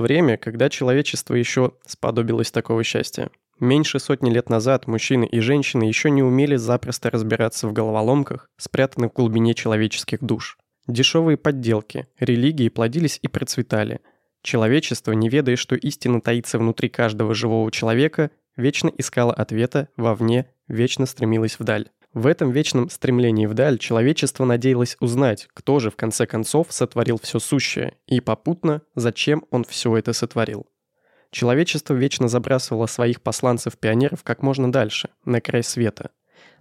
[0.00, 3.30] время, когда человечество еще сподобилось такого счастья.
[3.58, 9.12] Меньше сотни лет назад мужчины и женщины еще не умели запросто разбираться в головоломках, спрятанных
[9.12, 10.56] в глубине человеческих душ.
[10.86, 14.00] Дешевые подделки, религии плодились и процветали.
[14.42, 21.04] Человечество, не ведая, что истина таится внутри каждого живого человека, вечно искало ответа вовне, вечно
[21.04, 21.90] стремилось вдаль.
[22.12, 27.38] В этом вечном стремлении вдаль человечество надеялось узнать, кто же в конце концов сотворил все
[27.38, 30.66] сущее, и попутно, зачем он все это сотворил.
[31.30, 36.10] Человечество вечно забрасывало своих посланцев-пионеров как можно дальше, на край света.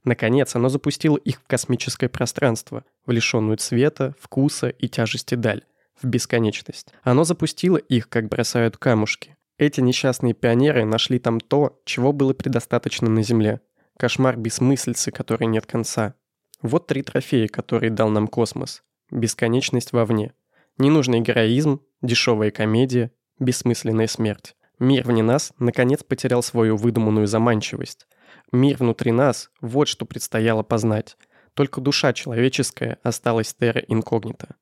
[0.04, 5.64] Наконец, оно запустило их в космическое пространство, в лишенную цвета, вкуса и тяжести даль,
[6.00, 6.94] в бесконечность.
[7.02, 9.36] Оно запустило их, как бросают камушки.
[9.58, 13.62] Эти несчастные пионеры нашли там то, чего было предостаточно на Земле–
[14.00, 16.16] Кошмар бессмыслицы, которой нет конца.
[16.62, 18.82] Вот три трофея, которые дал нам космос.
[19.12, 20.32] Бесконечность вовне.
[20.78, 24.56] Ненужный героизм, дешевая комедия, бессмысленная смерть.
[24.80, 28.08] Мир вне нас, наконец, потерял свою выдуманную заманчивость.
[28.54, 31.18] Мир внутри нас– вот что предстояло познать.
[31.54, 34.56] Только душа человеческая осталась терра инкогнита.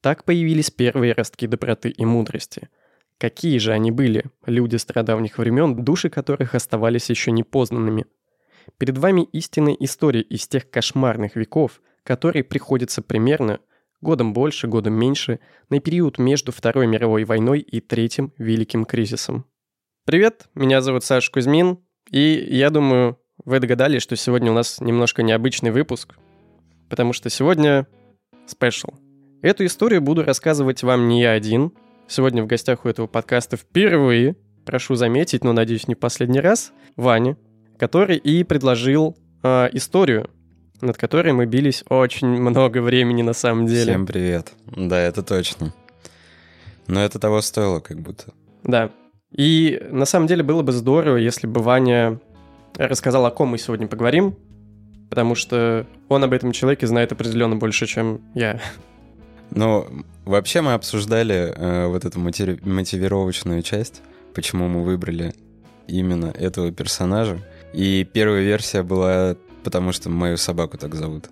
[0.00, 2.70] Так появились первые ростки доброты и мудрости.
[3.18, 8.06] Какие же они были, люди страдавних времен, души которых оставались еще непознанными–
[8.78, 13.60] Перед вами истинная история из тех кошмарных веков, которые приходятся примерно
[14.00, 19.44] годом больше, годом меньше, на период между Второй мировой войной и Третьим Великим кризисом.
[20.06, 21.78] Привет, меня зовут Саша Кузьмин,
[22.10, 26.16] и я думаю, вы догадались, что сегодня у нас немножко необычный выпуск,
[26.88, 27.86] потому что сегодня
[28.46, 28.88] спешл.
[29.42, 31.72] Эту историю буду рассказывать вам не я один.
[32.08, 37.36] Сегодня в гостях у этого подкаста впервые, прошу заметить, но надеюсь не последний раз, Ваня,
[37.80, 40.28] который и предложил э, историю,
[40.82, 43.92] над которой мы бились очень много времени на самом деле.
[43.92, 44.52] Всем привет.
[44.66, 45.72] Да, это точно.
[46.86, 48.34] Но это того стоило как будто.
[48.64, 48.90] Да.
[49.34, 52.20] И на самом деле было бы здорово, если бы Ваня
[52.76, 54.36] рассказал, о ком мы сегодня поговорим,
[55.08, 58.60] потому что он об этом человеке знает определенно больше, чем я.
[59.52, 59.86] Ну,
[60.26, 62.62] вообще мы обсуждали э, вот эту мотив...
[62.62, 64.02] мотивировочную часть,
[64.34, 65.32] почему мы выбрали
[65.88, 67.40] именно этого персонажа.
[67.72, 71.30] И первая версия была потому, что мою собаку так зовут.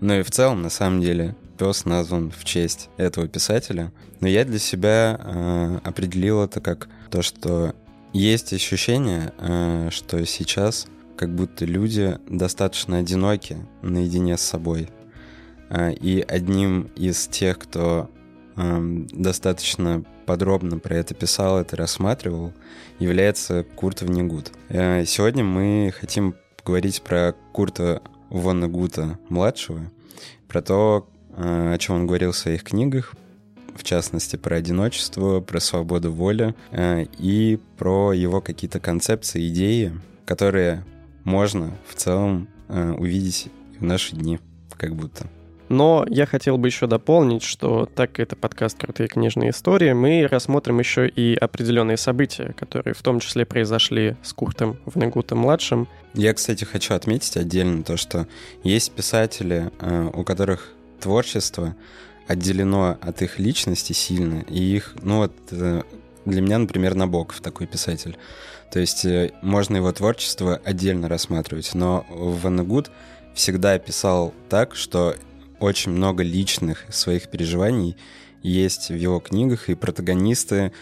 [0.00, 3.92] Ну и в целом, на самом деле, пес назван в честь этого писателя.
[4.20, 7.74] Но я для себя э, определил это как то, что
[8.12, 14.88] есть ощущение, э, что сейчас как будто люди достаточно одиноки наедине с собой.
[15.68, 18.08] Э, и одним из тех, кто
[18.56, 22.52] э, достаточно подробно про это писал, это рассматривал,
[22.98, 24.52] является Курт Внегут.
[24.68, 29.90] Э, сегодня мы хотим поговорить про Курта Воннегута младшего,
[30.46, 33.14] про то, э, о чем он говорил в своих книгах,
[33.74, 40.84] в частности, про одиночество, про свободу воли э, и про его какие-то концепции, идеи, которые
[41.24, 43.48] можно в целом увидеть
[43.80, 44.40] в наши дни,
[44.76, 45.26] как будто.
[45.68, 50.26] Но я хотел бы еще дополнить, что так как это подкаст «Крутые книжные истории», мы
[50.26, 55.86] рассмотрим еще и определенные события, которые в том числе произошли с Куртом Внегутом-младшим.
[56.14, 58.26] Я, кстати, хочу отметить отдельно то, что
[58.64, 61.76] есть писатели, э, у которых творчество
[62.26, 65.82] отделено от их личности сильно, и их, ну вот, э,
[66.24, 68.16] для меня, например, Набоков такой писатель.
[68.72, 72.90] То есть э, можно его творчество отдельно рассматривать, но Ванагут
[73.34, 75.14] всегда писал так, что
[75.60, 77.96] очень много личных своих переживаний
[78.42, 80.72] есть в его книгах, и протагонисты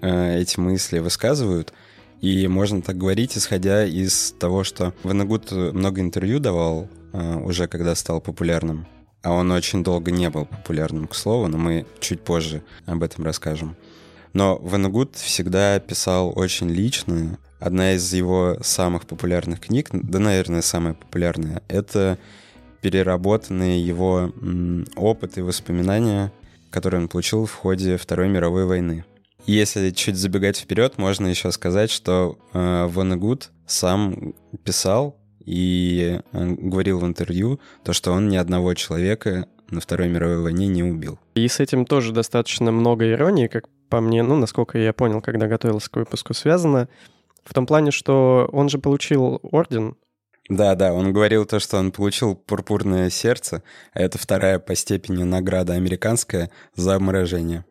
[0.00, 1.72] э, эти мысли высказывают.
[2.20, 7.94] И можно так говорить, исходя из того, что Ванагут много интервью давал э, уже, когда
[7.94, 8.86] стал популярным.
[9.22, 13.24] А он очень долго не был популярным, к слову, но мы чуть позже об этом
[13.24, 13.76] расскажем.
[14.32, 17.38] Но Ванагут всегда писал очень лично.
[17.58, 22.18] Одна из его самых популярных книг, да, наверное, самая популярная, это
[22.80, 24.32] переработанные его
[24.96, 26.32] опыт и воспоминания,
[26.70, 29.04] которые он получил в ходе Второй мировой войны.
[29.46, 36.98] Если чуть забегать вперед, можно еще сказать, что э, Вонегуд сам писал и э, говорил
[36.98, 41.18] в интервью то, что он ни одного человека на Второй мировой войне не убил.
[41.34, 45.46] И с этим тоже достаточно много иронии, как по мне, ну, насколько я понял, когда
[45.46, 46.88] готовился к выпуску, связано.
[47.44, 49.96] В том плане, что он же получил орден
[50.48, 53.62] да, да, он говорил то, что он получил пурпурное сердце,
[53.92, 57.64] а это вторая по степени награда американская за обморожение.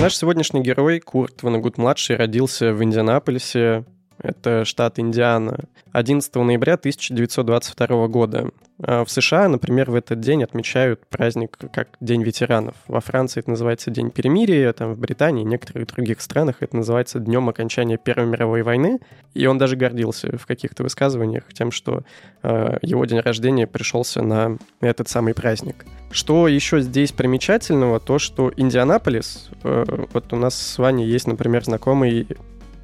[0.00, 3.84] Наш сегодняшний герой, Курт Ванагут-младший, родился в Индианаполисе
[4.18, 5.60] это штат Индиана,
[5.92, 8.50] 11 ноября 1922 года.
[8.80, 12.76] А в США, например, в этот день отмечают праздник как День ветеранов.
[12.86, 17.18] Во Франции это называется День перемирия, там в Британии и некоторых других странах это называется
[17.18, 19.00] Днем окончания Первой мировой войны.
[19.34, 22.04] И он даже гордился в каких-то высказываниях тем, что
[22.42, 25.84] э, его день рождения пришелся на этот самый праздник.
[26.10, 31.64] Что еще здесь примечательного, то что Индианаполис, э, вот у нас с Ваней есть, например,
[31.64, 32.28] знакомый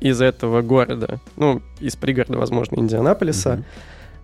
[0.05, 3.65] из этого города, ну, из пригорода, возможно, Индианаполиса, mm-hmm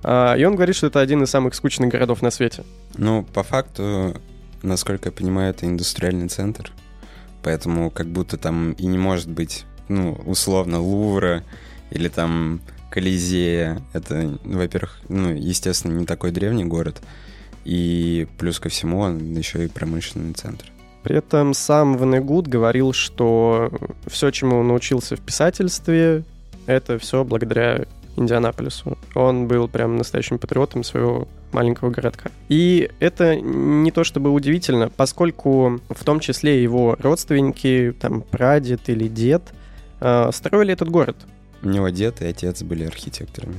[0.02, 2.64] и он говорит, что это один из самых скучных городов на свете.
[2.96, 4.16] Ну, по факту,
[4.62, 6.72] насколько я понимаю, это индустриальный центр.
[7.42, 11.44] Поэтому как будто там и не может быть, ну, условно, Лувра
[11.90, 12.60] или там
[12.90, 13.82] Колизея.
[13.92, 17.02] Это, во-первых, ну, естественно, не такой древний город.
[17.64, 20.72] И плюс ко всему он еще и промышленный центр.
[21.02, 23.72] При этом сам Ванегут говорил, что
[24.06, 26.24] все, чему он научился в писательстве,
[26.66, 27.86] это все благодаря
[28.16, 28.98] Индианаполису.
[29.14, 32.30] Он был прям настоящим патриотом своего маленького городка.
[32.48, 39.08] И это не то чтобы удивительно, поскольку в том числе его родственники, там, прадед или
[39.08, 39.42] дед,
[40.00, 41.16] э, строили этот город.
[41.62, 43.56] У него дед и отец были архитекторами.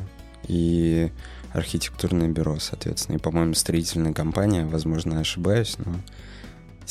[0.47, 1.11] И
[1.53, 3.17] архитектурное бюро, соответственно.
[3.17, 5.95] И, по-моему, строительная компания, возможно, ошибаюсь, но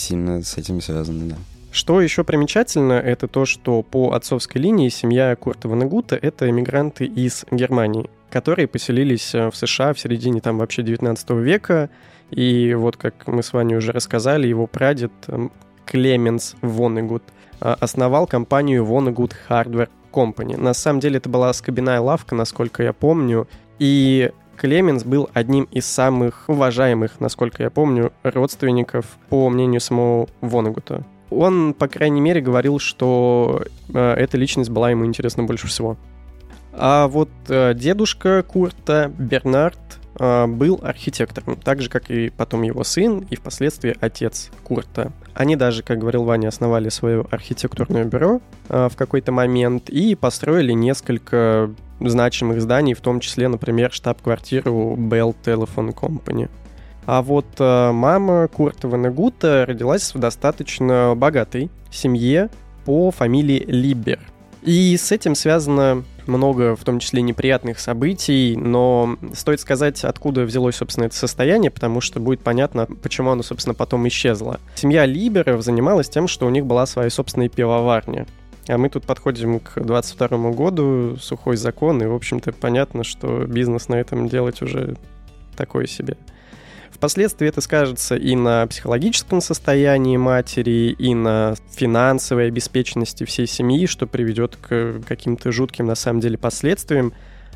[0.00, 1.36] сильно с этим связано, да.
[1.72, 7.46] Что еще примечательно, это то, что по отцовской линии семья Курта Ванегута— это эмигранты из
[7.52, 11.88] Германии, которые поселились э, в США в середине там вообще 19 века.
[12.30, 15.52] И вот, как мы с вами уже рассказали, его прадед эм,
[15.86, 17.22] Клеменс Вонегут
[17.60, 20.56] э, основал компанию Vonnegut Hardware Company.
[20.56, 23.46] На самом деле это была скобяная лавка, насколько я помню,
[23.78, 31.02] и Клеменс был одним из самых уважаемых, насколько я помню, родственников, по мнению самого Вонегута.
[31.30, 35.96] Он, по крайней мере, говорил, что э, эта личность была ему интересна больше всего.
[36.74, 39.78] А вот э, дедушка Курта, Бернард,
[40.18, 45.10] э, был архитектором, так же, как и потом его сын, и впоследствии отец Курта.
[45.34, 50.72] Они даже, как говорил Ваня, основали свое архитектурное бюро э, в какой-то момент и построили
[50.72, 56.48] несколько значимых зданий, в том числе, например, штаб-квартиру Bell Telephone Company.
[57.06, 62.50] А вот э, мама Курта Ванегута родилась в достаточно богатой семье
[62.84, 64.20] по фамилии Либер.
[64.62, 70.76] И с этим связано много, в том числе, неприятных событий, но стоит сказать, откуда взялось,
[70.76, 74.60] собственно, это состояние, потому что будет понятно, почему оно, собственно, потом исчезло.
[74.74, 78.26] Семья Либеров занималась тем, что у них была своя собственная пивоварня.
[78.68, 83.88] А мы тут подходим к 22 году, сухой закон, и, в общем-то, понятно, что бизнес
[83.88, 84.96] на этом делать уже
[85.56, 86.16] такое себе.
[87.00, 94.06] Впоследствии это скажется и на психологическом состоянии матери, и на финансовой обеспеченности всей семьи, что
[94.06, 97.14] приведет к каким-то жутким, на самом деле, последствиям,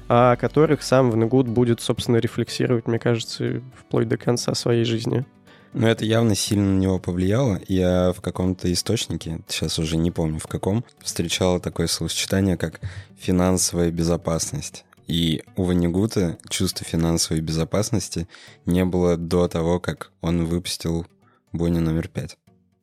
[0.09, 5.27] о которых сам Ванегуд будет, собственно, рефлексировать, мне кажется, вплоть до конца своей жизни.
[5.75, 7.61] Ну, это явно сильно на него повлияло.
[7.69, 12.81] Я в каком-то источнике, сейчас уже не помню в каком, встречал такое словосочетание, как
[13.19, 14.87] финансовая безопасность.
[15.07, 18.27] И у Ванигута чувства финансовой безопасности
[18.67, 21.07] не было до того, как он выпустил
[21.53, 22.37] Бонни номер пять.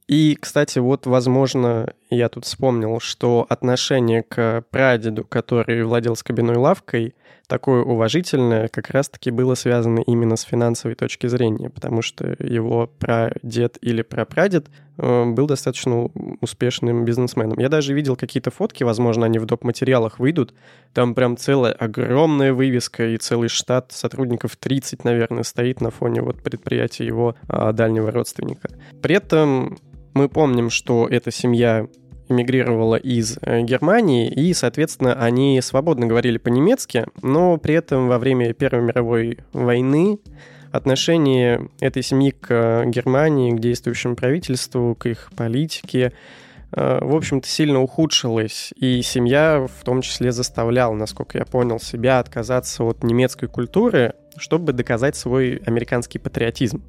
[0.07, 7.15] И, кстати, вот, возможно, я тут вспомнил, что отношение к прадеду, который владел скобяной лавкой,
[7.51, 13.77] такое уважительное, как раз-таки было связано именно с финансовой точки зрения, потому что его прадед
[13.81, 17.59] или прапрадед э, был достаточно успешным бизнесменом.
[17.59, 19.65] Я даже видел какие-то фотки, возможно, они в доп.
[19.65, 20.53] материалах выйдут.
[20.93, 26.41] Там прям целая огромная вывеска и целый штат сотрудников 30, наверное, стоит на фоне вот
[26.41, 28.69] предприятия его а, дальнего родственника.
[29.01, 29.77] При этом
[30.13, 31.85] мы помним, что эта семья
[32.31, 38.53] эмигрировала из э, Германии, и, соответственно, они свободно говорили по-немецки, но при этом во время
[38.53, 40.19] Первой мировой войны
[40.71, 46.13] отношение этой семьи к Германии, к действующему правительству, к их политике,
[46.71, 48.73] э, в общем-то, сильно ухудшилось.
[48.77, 54.73] И семья в том числе заставляла, насколько я понял, себя отказаться от немецкой культуры, чтобы
[54.73, 56.81] доказать свой американский патриотизм.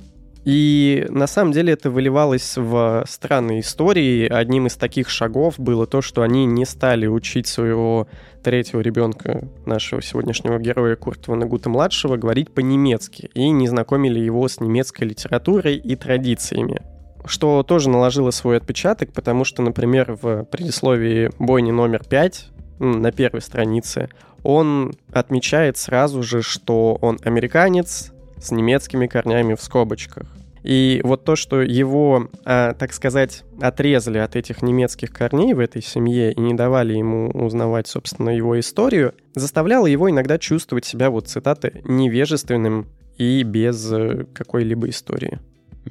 [0.44, 4.28] И на самом деле это выливалось в странные истории.
[4.28, 8.08] Одним из таких шагов было то, что они не стали учить своего
[8.42, 15.04] третьего ребенка, нашего сегодняшнего героя Курта Ванагута-младшего, говорить по-немецки и не знакомили его с немецкой
[15.04, 16.82] литературой и традициями.
[17.24, 22.48] Что тоже наложило свой отпечаток, потому что, например, в предисловии «Бойни номер пять»
[22.80, 24.08] на первой странице
[24.42, 30.26] он отмечает сразу же, что он американец, с немецкими корнями в скобочках.
[30.62, 35.82] И вот то, что его, а, так сказать, отрезали от этих немецких корней в этой
[35.82, 41.28] семье и не давали ему узнавать, собственно, его историю, заставляло его иногда чувствовать себя, вот
[41.28, 42.86] цитаты, невежественным
[43.18, 45.40] и без э, какой-либо истории.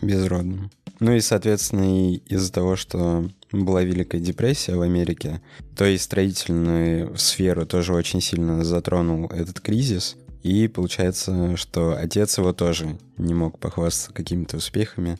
[0.01, 0.71] Безродным.
[1.01, 5.41] Ну и, соответственно, из-за того, что была Великая депрессия в Америке,
[5.75, 10.15] то и строительную сферу тоже очень сильно затронул этот кризис.
[10.43, 15.17] И получается, что отец его тоже не мог похвастаться какими-то успехами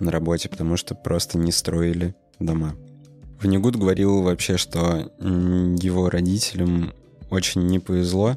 [0.00, 2.74] на работе, потому что просто не строили дома.
[3.40, 6.92] Ванигут говорил вообще, что его родителям
[7.30, 8.36] очень не повезло,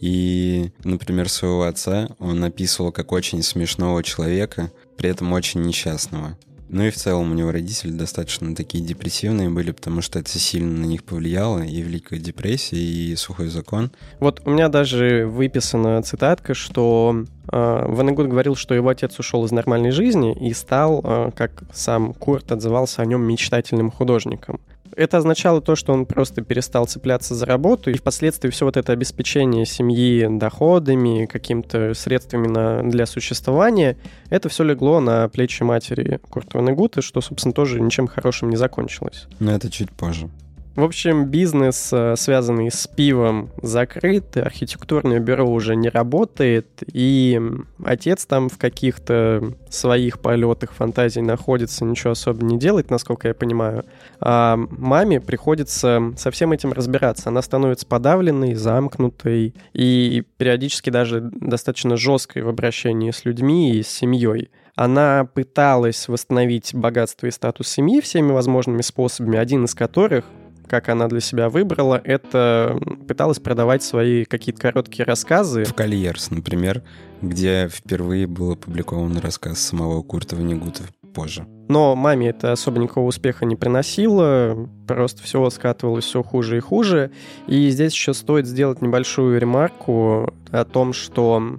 [0.00, 6.38] и, например, своего отца он описывал как очень смешного человека, при этом очень несчастного.
[6.68, 10.80] Ну и в целом у него родители достаточно такие депрессивные были, потому что это сильно
[10.80, 13.92] на них повлияло, и Великая депрессия, и Сухой закон.
[14.18, 19.52] Вот у меня даже выписана цитатка, что э, Ванегуд говорил, что его отец ушел из
[19.52, 24.60] нормальной жизни и стал, э, как сам Курт отзывался о нем, мечтательным художником.
[24.96, 28.92] Это означало то, что он просто перестал цепляться за работу, и впоследствии все вот это
[28.92, 33.98] обеспечение семьи доходами, какими-то средствами на, для существования,
[34.30, 39.26] это все легло на плечи матери Курта Ванегута, что, собственно, тоже ничем хорошим не закончилось.
[39.38, 40.30] Но это чуть позже.
[40.76, 47.40] В общем, бизнес, э, связанный с пивом, закрыт, архитектурное бюро уже не работает, и
[47.82, 53.86] отец там в каких-то своих полетах фантазий находится, ничего особо не делает, насколько я понимаю.
[54.20, 57.30] А маме приходится со всем этим разбираться.
[57.30, 63.88] Она становится подавленной, замкнутой и периодически даже достаточно жесткой в обращении с людьми и с
[63.88, 64.50] семьей.
[64.74, 70.26] Она пыталась восстановить богатство и статус семьи всеми возможными способами, один из которых
[70.68, 75.64] как она для себя выбрала, это пыталась продавать свои какие-то короткие рассказы.
[75.64, 76.82] В Кольерс, например,
[77.22, 80.82] где впервые был опубликован рассказ самого Курта Ванигута
[81.14, 81.46] позже.
[81.68, 87.10] Но маме это особо никакого успеха не приносило, просто все скатывалось все хуже и хуже.
[87.46, 91.58] И здесь еще стоит сделать небольшую ремарку о том, что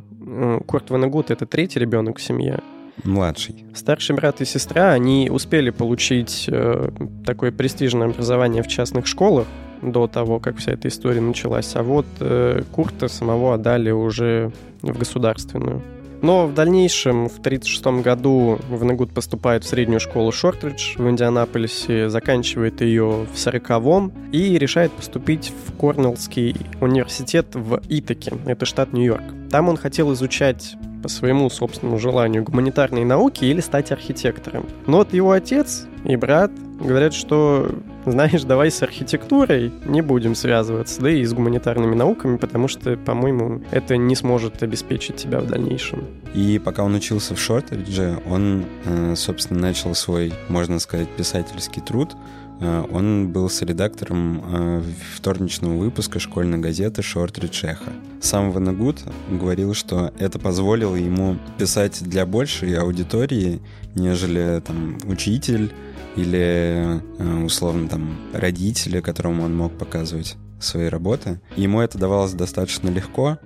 [0.67, 2.61] Курт Ванегут— это третий ребенок в семье,
[3.03, 3.65] Младший.
[3.73, 6.89] Старший брат и сестра, они успели получить э,
[7.25, 9.47] такое престижное образование в частных школах
[9.81, 11.75] до того, как вся эта история началась.
[11.75, 14.51] А вот э, Курта самого отдали уже
[14.81, 15.81] в государственную.
[16.21, 22.81] Но в дальнейшем, в 1936 году, Ванегуд поступает в среднюю школу Шортридж в Индианаполисе, заканчивает
[22.81, 29.23] ее в 40-м и решает поступить в Корнеллский университет в Итаке, это штат Нью-Йорк.
[29.49, 34.65] Там он хотел изучать по своему собственному желанию гуманитарные науки или стать архитектором.
[34.87, 37.71] Но вот его отец и брат говорят, что,
[38.05, 43.61] знаешь, давай с архитектурой не будем связываться, да и с гуманитарными науками, потому что, по-моему,
[43.71, 46.03] это не сможет обеспечить тебя в дальнейшем.
[46.33, 52.15] И пока он учился в Шортридже, он, э, собственно, начал свой, можно сказать, писательский труд—
[52.59, 54.83] он был с редактором э,
[55.15, 57.91] вторничного выпуска школьной газеты «Шортридж Эхо».
[58.19, 63.61] Сам Ванагут говорил, что это позволило ему писать для большей аудитории,
[63.93, 65.71] нежели там учитель
[66.15, 71.39] или э, условно там родители, которому он мог показывать свои работы.
[71.55, 73.37] Ему это давалось достаточно легко,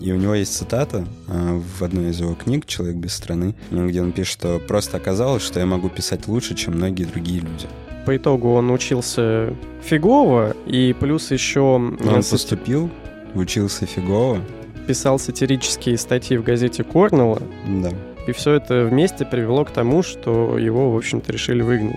[0.00, 4.12] и у него есть цитата в одной из его книг «Человек без страны», где он
[4.12, 7.66] пишет, что просто оказалось, что я могу писать лучше, чем многие другие люди
[8.04, 11.60] по итогу он учился фигово, и плюс еще...
[11.60, 12.90] Он поступил,
[13.34, 14.40] учился фигово.
[14.86, 17.40] Писал сатирические статьи в газете Корнелла.
[17.66, 17.90] Да.
[18.26, 21.96] И все это вместе привело к тому, что его, в общем-то, решили выгнать.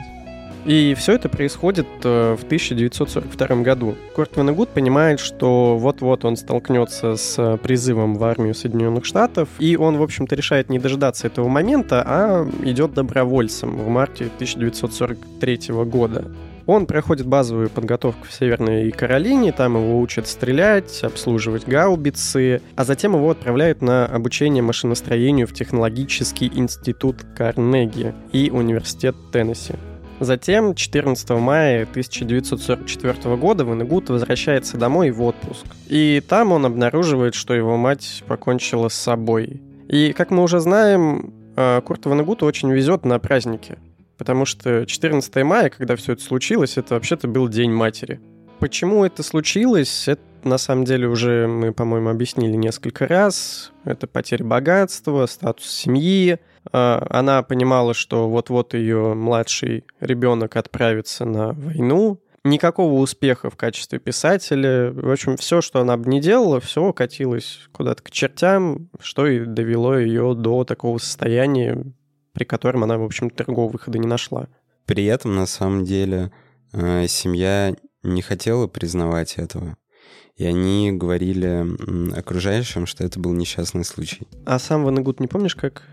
[0.66, 3.96] И все это происходит э, в 1942 году.
[4.16, 9.98] Курт Ванегут понимает, что вот-вот он столкнется с призывом в армию Соединенных Штатов, и он,
[9.98, 16.26] в общем-то, решает не дожидаться этого момента, а идет добровольцем в марте 1943 года.
[16.66, 23.14] Он проходит базовую подготовку в Северной Каролине, там его учат стрелять, обслуживать гаубицы, а затем
[23.14, 29.76] его отправляют на обучение машиностроению в Технологический институт Карнеги и Университет Теннесси.
[30.20, 35.66] Затем, 14 мая 1944 года, Ванегут возвращается домой в отпуск.
[35.88, 39.62] И там он обнаруживает, что его мать покончила с собой.
[39.90, 43.78] И, как мы уже знаем, э, Курту Ванегуту очень везет на праздники.
[44.18, 48.22] Потому что 14 мая, когда все это случилось, это вообще-то был День матери.
[48.60, 53.74] Почему это случилось, это на самом деле уже мы, по-моему, объяснили несколько раз.
[53.84, 56.40] Это потеря богатства, статус семьи,
[56.72, 62.20] она понимала, что вот-вот ее младший ребенок отправится на войну.
[62.44, 64.92] Никакого успеха в качестве писателя.
[64.92, 69.46] В общем, все, что она бы не делала, все катилось куда-то к чертям, что и
[69.46, 71.84] довело ее до такого состояния
[72.36, 74.48] при котором она, в общем, другого выхода не нашла.
[74.86, 76.32] При этом, на самом деле,
[76.74, 79.78] э, семья не хотела признавать этого.
[80.36, 81.66] И они говорили
[82.14, 84.28] окружающим, что это был несчастный случай.
[84.46, 85.84] А сам Ванагут не помнишь, как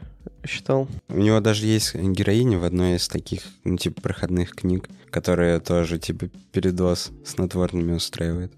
[0.46, 0.88] считал?
[1.08, 5.98] У него даже есть героиня в одной из таких, ну, типа, проходных книг, которая тоже,
[5.98, 8.52] типа, передоз снотворными устраивает.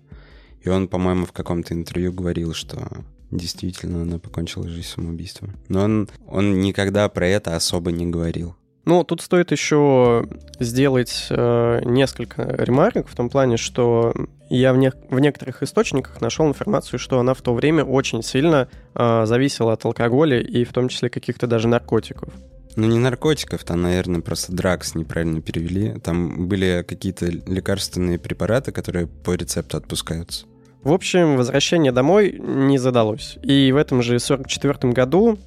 [0.62, 5.56] И он, по-моему, в каком-то интервью говорил, что действительно она покончила жизнь самоубийством.
[5.68, 8.56] Но он, он никогда про это особо не говорил.
[8.84, 10.26] Ну, тут стоит еще
[10.60, 14.12] сделать э, несколько ремарок в том плане, что
[14.50, 18.68] я в, не в некоторых источниках нашел информацию, что она в то время очень сильно
[18.94, 22.28] э, зависела от алкоголя и в том числе каких-то даже наркотиков.
[22.76, 25.98] Ну, не наркотиков, там, наверное, просто дракс неправильно перевели.
[26.00, 30.46] Там были какие-то лекарственные препараты, которые по рецепту отпускаются.
[30.82, 33.38] В общем, возвращение домой не задалось.
[33.42, 35.38] И в этом же 44 году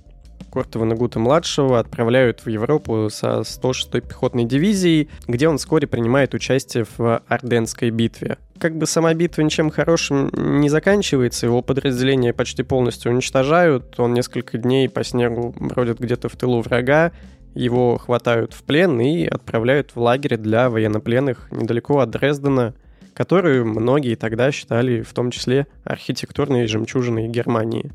[0.50, 7.22] Куртова Нагута-младшего отправляют в Европу со 106-й пехотной дивизией, где он вскоре принимает участие в
[7.28, 8.38] Орденской битве.
[8.60, 14.58] Как бы сама битва ничем хорошим не заканчивается, его подразделение почти полностью уничтожают, он несколько
[14.58, 17.12] дней по снегу бродит где-то в тылу врага,
[17.54, 22.74] его хватают в плен и отправляют в лагерь для военнопленных недалеко от Дрездена,
[23.14, 27.92] которую многие тогда считали в том числе архитектурной жемчужиной Германии.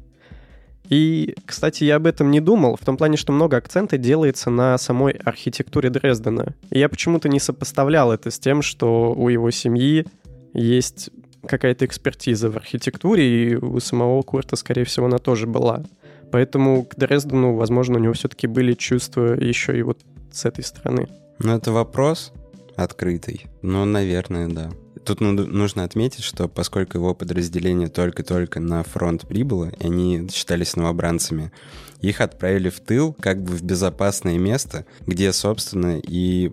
[0.93, 4.77] И, кстати, я об этом не думал, в том плане, что много акцента делается на
[4.77, 6.55] самой архитектуре Дрездена.
[6.69, 10.05] И я почему-то не сопоставлял это с тем, что у его семьи
[10.53, 11.09] есть
[11.47, 15.83] какая-то экспертиза в архитектуре, и у самого Курта, скорее всего, она тоже была.
[16.31, 19.99] Поэтому к Дрездену, возможно, у него все-таки были чувства еще и вот
[20.31, 21.09] с этой стороны.
[21.39, 22.35] Ну, это вопрос
[22.77, 23.47] открытый.
[23.63, 24.71] Ну, наверное, да.
[25.05, 31.51] Тут нужно отметить, что поскольку его подразделение только-только на фронт прибыло, и они считались новобранцами,
[32.01, 36.53] их отправили в тыл, как бы в безопасное место, где, собственно, и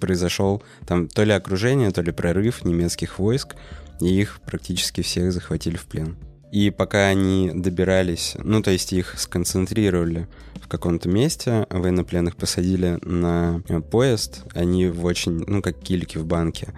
[0.00, 3.54] произошел там то ли окружение, то ли прорыв немецких войск,
[4.00, 6.16] и их практически всех захватили в плен.
[6.54, 10.28] И пока они добирались, ну, то есть их сконцентрировали
[10.60, 16.68] в каком-то месте, военнопленных посадили на поезд, они в очень, ну, как кильки в банке,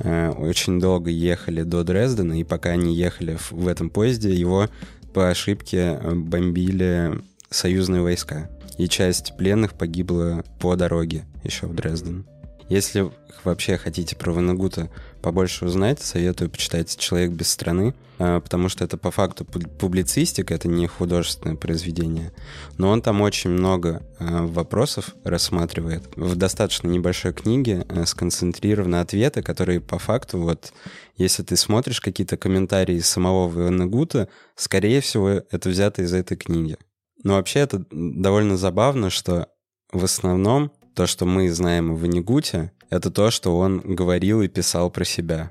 [0.00, 4.68] Э, очень долго ехали до Дрездена, и пока они ехали в этом поезде, его
[5.12, 7.20] по ошибке э, бомбили
[7.50, 8.50] союзные войска.
[8.76, 12.26] И часть пленных погибла по дороге еще в Дрезден.
[12.68, 13.10] Если
[13.44, 14.90] вообще хотите про Ванагута
[15.22, 20.68] побольше узнать, советую почитать «Человек без страны», а, потому что это по факту публицистика, это
[20.68, 22.32] не художественное произведение.
[22.78, 26.04] Но он там очень много а, вопросов рассматривает.
[26.16, 30.72] В достаточно небольшой книге а, сконцентрированы ответы, которые по факту, вот,
[31.16, 36.76] если ты смотришь какие-то комментарии самого Ванагута, скорее всего, это взято из этой книги.
[37.24, 39.48] Но вообще это довольно забавно, что
[39.92, 44.90] в основном то, что мы знаем о Ванигуте, это то, что он говорил и писал
[44.90, 45.50] про себя.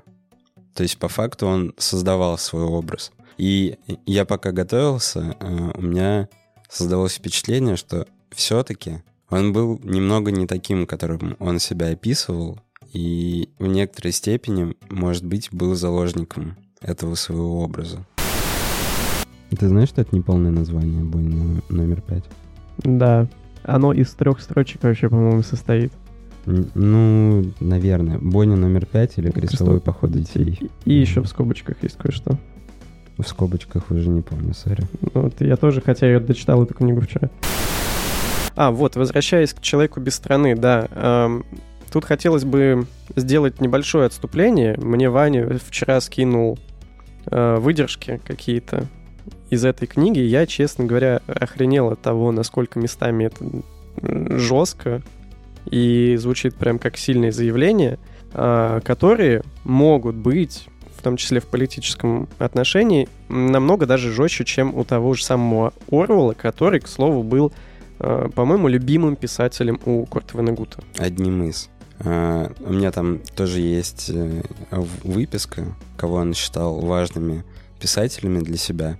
[0.74, 3.12] То есть, по факту, он создавал свой образ.
[3.36, 6.28] И я пока готовился, э, у меня
[6.68, 12.60] создалось впечатление, что все-таки он был немного не таким, которым он себя описывал,
[12.92, 18.06] и в некоторой степени, может быть, был заложником этого своего образа.
[19.50, 22.24] Ты знаешь, что это неполное название бойни номер пять?
[22.78, 23.28] Да,
[23.64, 25.92] оно из трех строчек вообще, по-моему, состоит.
[26.46, 28.18] Ну, наверное.
[28.18, 30.58] Бойня номер пять или крестовой поход детей.
[30.84, 32.38] И, и еще в скобочках есть кое-что.
[33.16, 34.82] В скобочках уже не помню, сори.
[35.00, 37.30] Ну, вот я тоже, хотя я дочитал эту книгу вчера.
[38.56, 40.88] А, вот, возвращаясь к человеку без страны, да.
[40.94, 41.46] Эм,
[41.90, 44.76] тут хотелось бы сделать небольшое отступление.
[44.78, 46.58] Мне Ваня вчера скинул
[47.26, 48.86] э, выдержки какие-то
[49.50, 50.18] из этой книги.
[50.18, 53.44] Я, честно говоря, охренел от того, насколько местами это
[54.38, 55.02] жестко
[55.66, 57.98] и звучит прям как сильные заявления,
[58.32, 64.84] а, которые могут быть в том числе в политическом отношении, намного даже жестче, чем у
[64.84, 67.52] того же самого Орвелла, который, к слову, был,
[67.98, 70.82] а, по-моему, любимым писателем у Курта Ванегута.
[70.96, 71.68] Одним из.
[72.00, 74.42] А, у меня там тоже есть э,
[75.02, 75.64] выписка,
[75.96, 77.44] кого он считал важными
[77.78, 78.98] писателями для себя.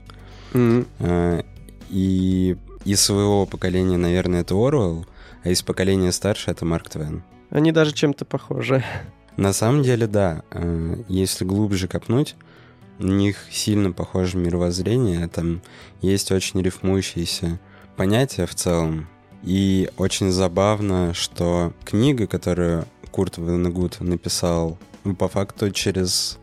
[0.55, 1.45] Mm-hmm.
[1.91, 5.07] И из своего поколения, наверное, это Орвелл,
[5.43, 7.23] а из поколения старше это Марк Твен.
[7.51, 8.83] Они даже чем-то похожи.
[9.37, 10.43] На самом деле, да.
[10.51, 12.37] Э, если глубже копнуть,
[12.99, 15.29] у них сильно похоже мировоззрение.
[15.29, 15.63] Там
[16.01, 17.61] есть очень рифмующиеся
[17.97, 19.09] понятия в целом.
[19.43, 26.39] И очень забавно, что книга, которую Курт Венегут написал, ну, по факту через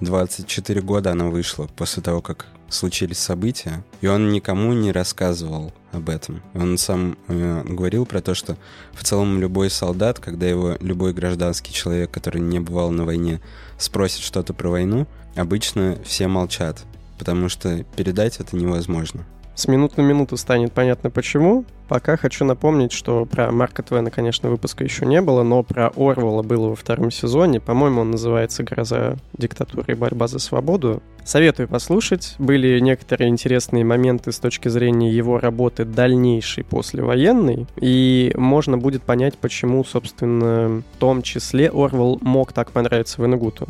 [0.00, 6.08] 24 года она вышла после того, как случились события, и он никому не рассказывал об
[6.08, 6.42] этом.
[6.54, 8.56] Он сам э, говорил про то, что
[8.92, 13.40] в целом любой солдат, когда его любой гражданский человек, который не бывал на войне,
[13.78, 16.82] спросит что-то про войну, обычно все молчат,
[17.18, 19.24] потому что передать это невозможно.
[19.56, 21.64] С минут на минуту станет понятно почему.
[21.88, 26.42] Пока хочу напомнить, что про Марка Твена, конечно, выпуска еще не было, но про Орвала
[26.42, 27.58] было во втором сезоне.
[27.58, 31.02] По-моему, он называется «Гроза диктатуры и борьба за свободу».
[31.24, 32.34] Советую послушать.
[32.38, 37.66] Были некоторые интересные моменты с точки зрения его работы дальнейшей послевоенной.
[37.80, 43.68] И можно будет понять, почему, собственно, в том числе Орвал мог так понравиться Венегуту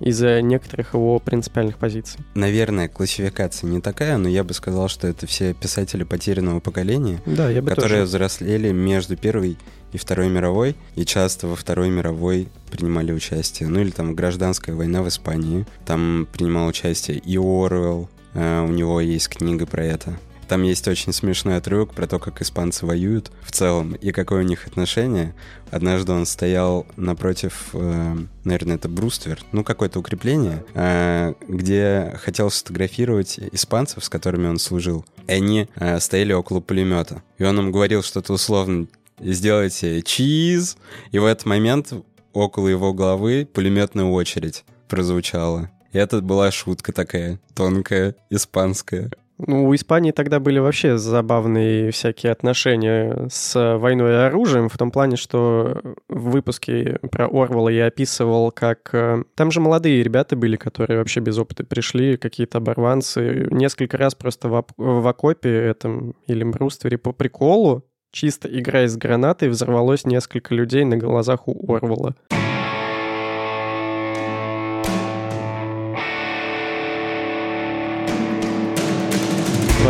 [0.00, 2.20] из-за некоторых его принципиальных позиций.
[2.34, 7.50] Наверное, классификация не такая, но я бы сказал, что это все писатели потерянного поколения, да,
[7.50, 8.08] я бы которые тоже.
[8.08, 9.56] взрослели между Первой
[9.92, 13.68] и Второй мировой, и часто во Второй мировой принимали участие.
[13.68, 19.00] Ну или там гражданская война в Испании, там принимал участие и Оруэлл, э, у него
[19.00, 20.18] есть книга про это.
[20.50, 24.44] Там есть очень смешной отрывок про то, как испанцы воюют в целом и какое у
[24.44, 25.32] них отношение.
[25.70, 33.38] Однажды он стоял напротив, э, наверное, это бруствер, ну, какое-то укрепление, э, где хотел сфотографировать
[33.52, 35.04] испанцев, с которыми он служил.
[35.28, 37.22] И они э, стояли около пулемета.
[37.38, 38.88] И он им говорил что-то условно,
[39.20, 40.78] сделайте чиз.
[41.12, 41.92] И в этот момент
[42.32, 45.70] около его головы пулеметная очередь прозвучала.
[45.92, 49.12] И это была шутка такая, тонкая, испанская.
[49.46, 54.90] Ну, у Испании тогда были вообще забавные всякие отношения с войной и оружием, в том
[54.90, 58.90] плане, что в выпуске про Орвала я описывал, как...
[58.92, 63.48] Э, там же молодые ребята были, которые вообще без опыта пришли, какие-то оборванцы.
[63.50, 69.48] Несколько раз просто в, в окопе этом или бруствере по приколу, чисто играя с гранатой,
[69.48, 72.14] взорвалось несколько людей на глазах у Орвала.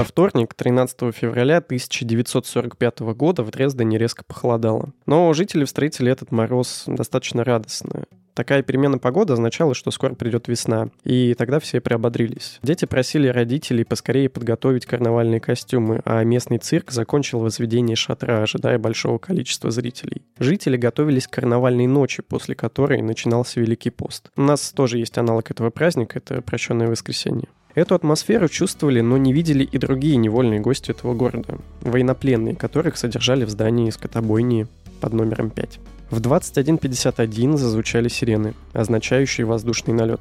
[0.01, 4.95] Во вторник, 13 февраля 1945 года в Дрездене резко похолодало.
[5.05, 8.05] Но жители встретили этот мороз достаточно радостно.
[8.33, 12.61] Такая перемена погоды означала, что скоро придет весна, и тогда все приободрились.
[12.63, 19.19] Дети просили родителей поскорее подготовить карнавальные костюмы, а местный цирк закончил возведение шатра, ожидая большого
[19.19, 20.23] количества зрителей.
[20.39, 24.31] Жители готовились к карнавальной ночи, после которой начинался Великий пост.
[24.35, 27.49] У нас тоже есть аналог этого праздника, это прощенное воскресенье.
[27.75, 33.45] Эту атмосферу чувствовали, но не видели и другие невольные гости этого города, военнопленные, которых содержали
[33.45, 34.67] в здании скотобойни
[35.01, 35.79] под номером 5.
[36.11, 40.21] В 21.51 зазвучали сирены, означающие воздушный налет.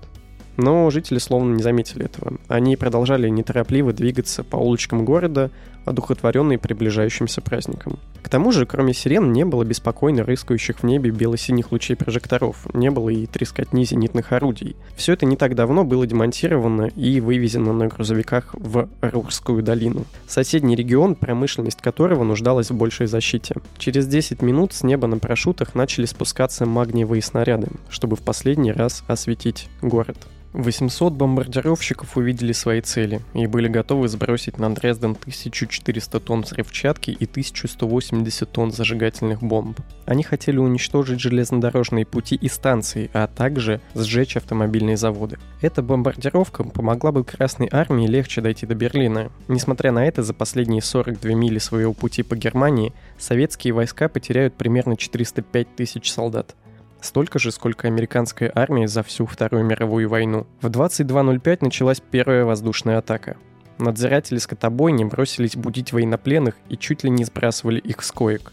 [0.59, 2.33] Но жители словно не заметили этого.
[2.49, 5.51] Они продолжали неторопливо двигаться по улочкам города,
[5.85, 7.97] одухотворенные приближающимся праздником.
[8.21, 12.91] К тому же, кроме сирен, не было беспокойно рыскающих в небе бело-синих лучей прожекторов, не
[12.91, 14.75] было и трескотни зенитных орудий.
[14.97, 20.03] Все это не так давно было демонтировано и вывезено на грузовиках в Рурскую долину.
[20.27, 23.55] Соседний регион, промышленность которого нуждалась в большей защите.
[23.77, 29.05] Через 10 минут с неба на парашютах начали спускаться магниевые снаряды, чтобы в последний раз
[29.07, 30.17] осветить город.
[30.53, 37.25] 800 бомбардировщиков увидели свои цели и были готовы сбросить на Дрезден 1400 тонн взрывчатки и
[37.25, 39.79] 1180 тонн зажигательных бомб.
[40.05, 45.37] Они хотели уничтожить железнодорожные пути и станции, а также сжечь автомобильные заводы.
[45.61, 49.31] Эта бомбардировка помогла бы Красной Армии легче дойти до Берлина.
[49.47, 54.97] Несмотря на это, за последние 42 мили своего пути по Германии советские войска потеряют примерно
[54.97, 56.55] 405 тысяч солдат.
[57.01, 60.45] Столько же, сколько американская армия за всю Вторую мировую войну.
[60.61, 63.37] В 22.05 началась первая воздушная атака.
[63.77, 68.51] Надзиратели скотобойни бросились будить военнопленных и чуть ли не сбрасывали их с коек.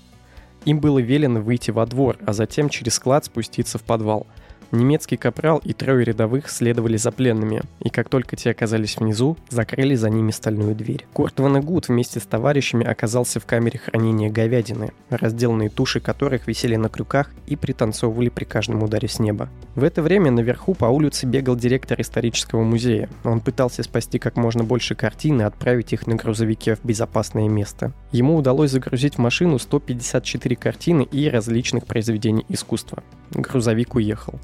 [0.65, 4.27] Им было велено выйти во двор, а затем через склад спуститься в подвал–
[4.73, 9.95] Немецкий капрал и трое рядовых следовали за пленными, и как только те оказались внизу, закрыли
[9.95, 11.07] за ними стальную дверь.
[11.13, 16.89] Курт Ванегут вместе с товарищами оказался в камере хранения говядины, разделанные туши которых висели на
[16.89, 19.49] крюках и пританцовывали при каждом ударе с неба.
[19.75, 23.09] В это время наверху по улице бегал директор исторического музея.
[23.25, 27.93] Он пытался спасти как можно больше картин и отправить их на грузовике в безопасное место.
[28.11, 33.03] Ему удалось загрузить в машину 154 картины и различных произведений искусства.
[33.31, 34.41] Грузовик уехал.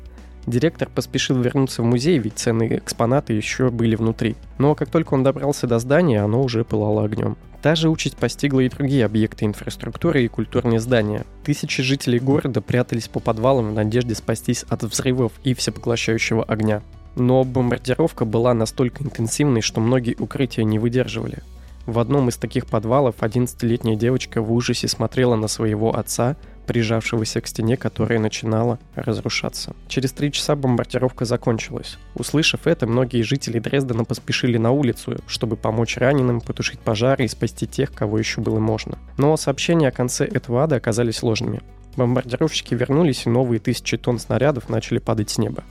[0.47, 4.37] Директор поспешил вернуться в музей, ведь ценные экспонаты еще были внутри.
[4.59, 7.37] Но как только он добрался до здания, оно уже пылало огнем.
[7.63, 11.25] Та же участь постигла и другие объекты инфраструктуры и культурные здания.
[11.45, 16.83] Тысячи жителей города прятались по подвалам в надежде спастись от взрывов и всепоглощающего огня.
[17.15, 21.39] Но бомбардировка была настолько интенсивной, что многие укрытия не выдерживали.
[21.87, 27.47] В одном из таких подвалов 11-летняя девочка в ужасе смотрела на своего отца, прижавшегося к
[27.47, 29.75] стене, которая начинала разрушаться.
[29.89, 31.99] Через три часа бомбардировка закончилась.
[32.15, 37.67] Услышав это, многие жители Дрездена поспешили на улицу, чтобы помочь раненым, потушить пожары и спасти
[37.67, 38.99] тех, кого еще было можно.
[39.19, 41.63] Но сообщения о конце этого ада оказались ложными.
[41.97, 45.65] Бомбардировщики вернулись, и новые тысячи тонн снарядов начали падать с неба.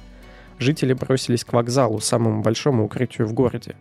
[0.60, 3.76] Жители бросились к вокзалу, самому большому укрытию в городе.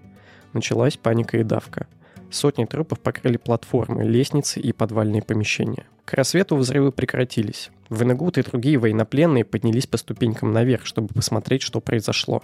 [0.54, 1.86] Началась паника и давка.
[2.30, 5.86] Сотни трупов покрыли платформы, лестницы и подвальные помещения.
[6.04, 7.70] К рассвету взрывы прекратились.
[7.88, 12.42] Венегут и другие военнопленные поднялись по ступенькам наверх, чтобы посмотреть, что произошло.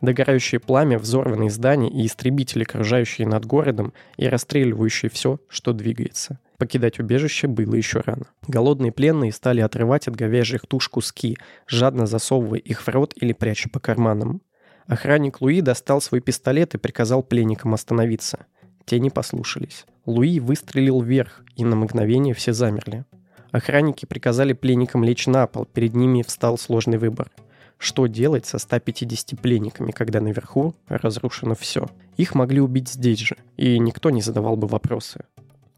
[0.00, 6.38] Догорающее пламя, взорванные здания и истребители, окружающие над городом и расстреливающие все, что двигается.
[6.58, 8.26] Покидать убежище было еще рано.
[8.46, 13.68] Голодные пленные стали отрывать от говяжьих туш куски, жадно засовывая их в рот или пряча
[13.68, 14.42] по карманам.
[14.86, 18.46] Охранник Луи достал свой пистолет и приказал пленникам остановиться.
[18.86, 19.84] Те не послушались.
[20.06, 23.04] Луи выстрелил вверх, и на мгновение все замерли.
[23.50, 27.30] Охранники приказали пленникам лечь на пол, перед ними встал сложный выбор.
[27.78, 31.88] Что делать со 150 пленниками, когда наверху разрушено все?
[32.16, 35.24] Их могли убить здесь же, и никто не задавал бы вопросы.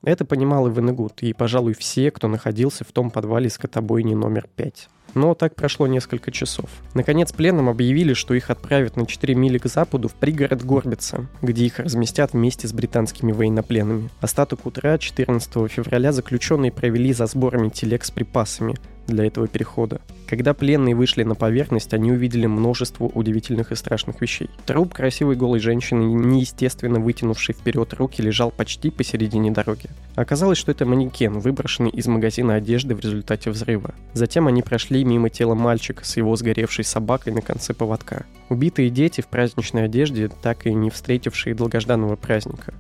[0.03, 4.89] Это понимал и Венегут, и, пожалуй, все, кто находился в том подвале скотобойни номер 5.
[5.15, 6.71] Но так прошло несколько часов.
[6.95, 11.67] Наконец пленным объявили, что их отправят на 4 мили к западу в пригород Горбица, где
[11.67, 14.11] их разместят вместе с британскими военнопленными.
[14.21, 18.77] Остаток утра 14 февраля заключенные провели за сборами телег с припасами,
[19.09, 20.01] для этого перехода.
[20.29, 24.51] Когда пленные вышли на поверхность, они увидели множество удивительных и страшных вещей.
[24.67, 29.89] Труп красивой голой женщины, неестественно вытянувший вперед руки, лежал почти посередине дороги.
[30.15, 33.95] Оказалось, что это манекен, выброшенный из магазина одежды в результате взрыва.
[34.13, 38.27] Затем они прошли мимо тела мальчика с его сгоревшей собакой на конце поводка.
[38.51, 42.75] Убитые дети в праздничной одежде, так и не встретившие долгожданного праздника.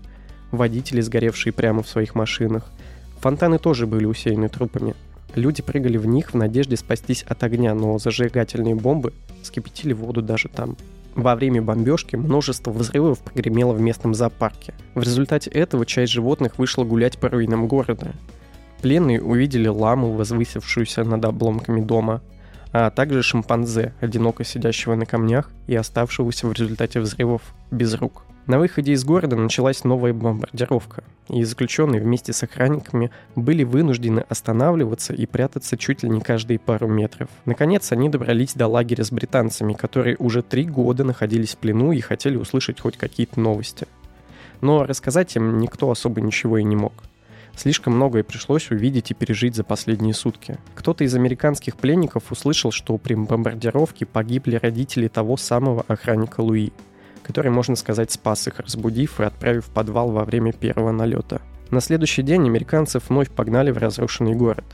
[0.50, 2.70] Водители, сгоревшие прямо в своих машинах.
[3.20, 4.94] Фонтаны тоже были усеяны трупами.
[5.34, 9.12] Люди прыгали в них в надежде спастись от огня, но зажигательные бомбы
[9.42, 10.76] скипятили воду даже там.
[11.14, 14.74] Во время бомбежки множество взрывов прогремело в местном зоопарке.
[14.94, 18.12] В результате этого часть животных вышла гулять по руинам города.
[18.82, 22.22] Пленные увидели ламу, возвысившуюся над обломками дома,
[22.72, 28.24] а также шимпанзе, одиноко сидящего на камнях и оставшегося в результате взрывов без рук.
[28.48, 35.12] На выходе из города началась новая бомбардировка, и заключенные вместе с охранниками были вынуждены останавливаться
[35.12, 37.28] и прятаться чуть ли не каждые пару метров.
[37.44, 42.00] Наконец, они добрались до лагеря с британцами, которые уже три года находились в плену и
[42.00, 43.86] хотели услышать хоть какие-то новости.
[44.62, 46.94] Но рассказать им никто особо ничего и не мог.
[47.58, 50.56] Слишком многое пришлось увидеть и пережить за последние сутки.
[50.74, 56.72] Кто-то из американских пленников услышал, что при бомбардировке погибли родители того самого охранника Луи–
[57.28, 61.42] который, можно сказать, спас их, разбудив и отправив в подвал во время первого налета.
[61.70, 64.64] На следующий день американцев вновь погнали в разрушенный город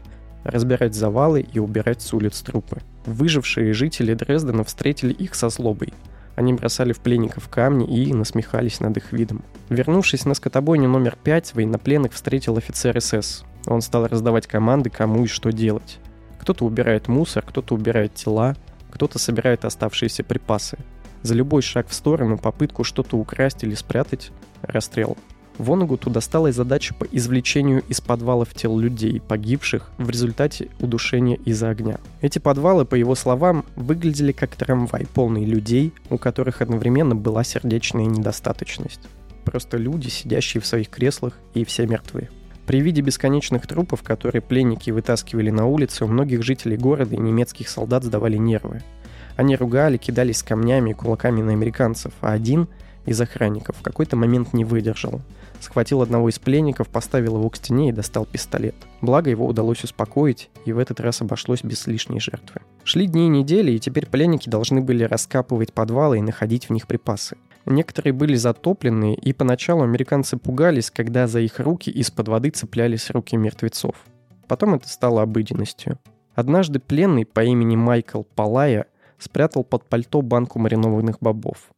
[0.44, 2.82] разбирать завалы и убирать с улиц трупы.
[3.06, 5.94] Выжившие жители Дрездена встретили их со злобой.
[6.36, 9.44] Они бросали в пленников камни и насмехались над их видом.
[9.68, 13.44] Вернувшись на скотобойню номер 5, военнопленных встретил офицер СС.
[13.66, 15.98] Он стал раздавать команды, кому и что делать.
[16.40, 18.56] Кто-то убирает мусор, кто-то убирает тела,
[18.90, 20.78] кто-то собирает оставшиеся припасы.
[21.22, 24.30] За любой шаг в сторону, попытку что-то украсть или спрятать–
[24.62, 25.16] расстрел.
[25.58, 31.98] Вонагуту досталась задача по извлечению из подвалов тел людей, погибших в результате удушения из-за огня.
[32.20, 38.06] Эти подвалы, по его словам, выглядели как трамвай, полный людей, у которых одновременно была сердечная
[38.06, 39.00] недостаточность.
[39.44, 42.30] Просто люди, сидящие в своих креслах, и все мертвые.
[42.66, 47.68] При виде бесконечных трупов, которые пленники вытаскивали на улице, у многих жителей города и немецких
[47.68, 48.82] солдат сдавали нервы.
[49.36, 52.68] Они ругали, кидались камнями и кулаками на американцев, а один
[53.04, 55.20] из охранников в какой-то момент не выдержал.
[55.64, 58.74] Схватил одного из пленников, поставил его к стене и достал пистолет.
[59.00, 62.61] Благо его удалось успокоить, и в этот раз обошлось без лишней жертвы.
[62.85, 66.87] Шли дни и недели, и теперь пленники должны были раскапывать подвалы и находить в них
[66.87, 67.38] припасы.
[67.64, 73.35] Некоторые были затоплены, и поначалу американцы пугались, когда за их руки из-под воды цеплялись руки
[73.35, 73.94] мертвецов.
[74.46, 75.98] Потом это стало обыденностью.
[76.35, 78.85] Однажды пленный по имени Майкл Палая
[79.18, 81.70] спрятал под пальто банку маринованных бобов.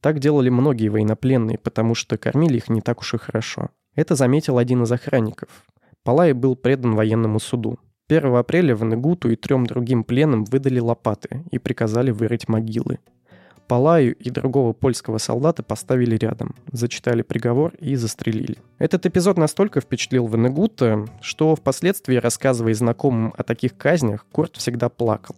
[0.00, 3.70] Так делали многие военнопленные, потому что кормили их не так уж и хорошо.
[3.94, 5.64] Это заметил один из охранников.
[6.04, 7.78] Палай был предан военному суду.
[8.08, 12.98] 1 апреля Ванегуту и трем другим пленным выдали лопаты и приказали вырыть могилы.
[13.68, 18.56] Палаю и другого польского солдата поставили рядом, зачитали приговор и застрелили.
[18.78, 25.36] Этот эпизод настолько впечатлил Венегута, что впоследствии, рассказывая знакомым о таких казнях, Курт всегда плакал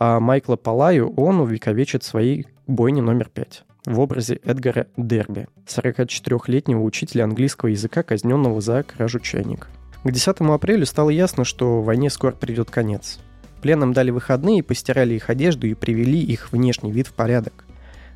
[0.00, 7.24] а Майкла Палаю он увековечит своей бойне номер пять в образе Эдгара Дерби, 44-летнего учителя
[7.24, 9.68] английского языка, казненного за кражу чайника.
[10.04, 13.18] К 10 апреля стало ясно, что войне скоро придет конец.
[13.62, 17.64] Пленным дали выходные, постирали их одежду и привели их внешний вид в порядок.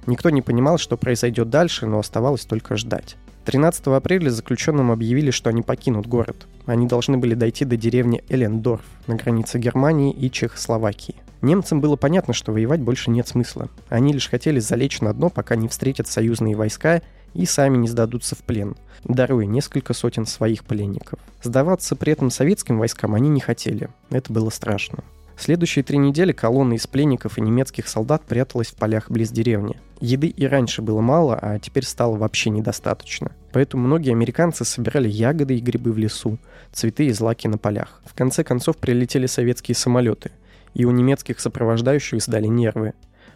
[0.06, 3.16] Никто не понимал, что произойдет дальше, но оставалось только ждать.
[3.44, 6.46] 13 апреля заключенным объявили, что они покинут город.
[6.66, 11.16] Они должны были дойти до деревни Элендорф на границе Германии и Чехословакии.
[11.42, 13.68] Немцам было понятно, что воевать больше нет смысла.
[13.88, 17.02] Они лишь хотели залечь на дно, пока не встретят союзные войска
[17.35, 21.18] и сами не сдадутся в плен, даруя несколько сотен своих пленников.
[21.42, 23.88] Сдаваться при этом советским войскам они не хотели.
[24.11, 25.02] Это было страшно.
[25.37, 29.81] Следующие три недели колонна из пленников и немецких солдат пряталась в полях близ деревни.
[30.00, 33.33] Еды и раньше было мало, а теперь стало вообще недостаточно.
[33.52, 36.38] Поэтому многие американцы собирали ягоды и грибы в лесу,
[36.72, 38.00] цветы и злаки на полях.
[38.05, 40.31] В конце концов прилетели советские самолеты,
[40.74, 42.94] и у немецких сопровождающих сдали нервы.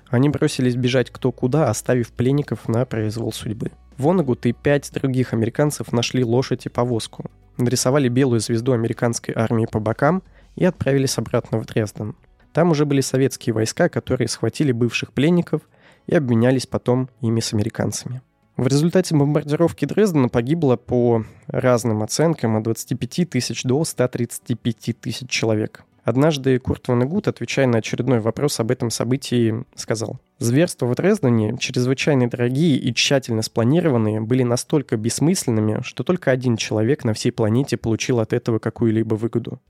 [0.08, 3.72] Они бросились бежать кто куда, оставив пленников на произвол судьбы.
[3.98, 7.30] Вонагут и пять других американцев нашли лошадь и повозку.
[7.56, 10.22] Нарисовали белую звезду американской армии по бокам–
[10.56, 12.16] и отправились обратно в Дрезден.
[12.52, 15.62] Там уже были советские войска, которые схватили бывших пленников
[16.06, 18.22] и обменялись потом ими с американцами.
[18.56, 25.84] В результате бомбардировки Дрездена погибло по разным оценкам от 25 тысяч до 135 тысяч человек.
[26.06, 32.30] Однажды Курт Ванегут, отвечая на очередной вопрос об этом событии, сказал, «Зверства в Дрездене, чрезвычайно
[32.30, 38.20] дорогие и тщательно спланированные, были настолько бессмысленными, что только один человек на всей планете получил
[38.20, 39.60] от этого какую-либо выгоду.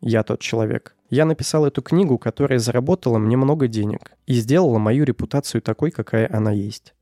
[0.00, 0.94] Я тот человек.
[1.10, 6.30] Я написал эту книгу, которая заработала мне много денег и сделала мою репутацию такой, какая
[6.32, 6.94] она есть.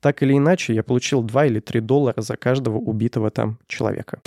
[0.00, 4.18] Так или иначе, я получил 2 или 3 доллара за каждого убитого там человека.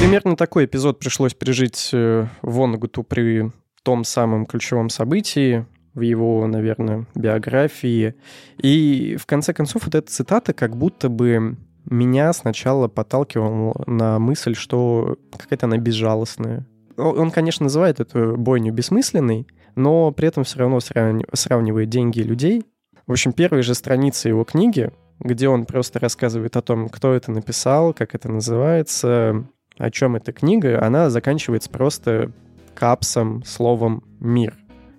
[0.00, 7.06] Примерно такой эпизод пришлось пережить э, Вонагуту при том самом ключевом событии в его, наверное,
[7.14, 8.14] биографии.
[8.56, 14.54] И в конце концов вот эта цитата как будто бы меня сначала подталкивала на мысль,
[14.54, 16.66] что какая-то она безжалостная.
[16.96, 22.64] Он, конечно, называет эту бойню бессмысленной, но при этом все равно сравнивает деньги людей.
[23.06, 27.30] В общем, первые же страницы его книги, где он просто рассказывает о том, кто это
[27.30, 29.44] написал, как это называется,
[29.80, 32.32] о чем эта книга, она заканчивается просто
[32.74, 34.56] капсом, словом «мир».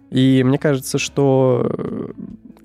[0.09, 2.11] И мне кажется, что э,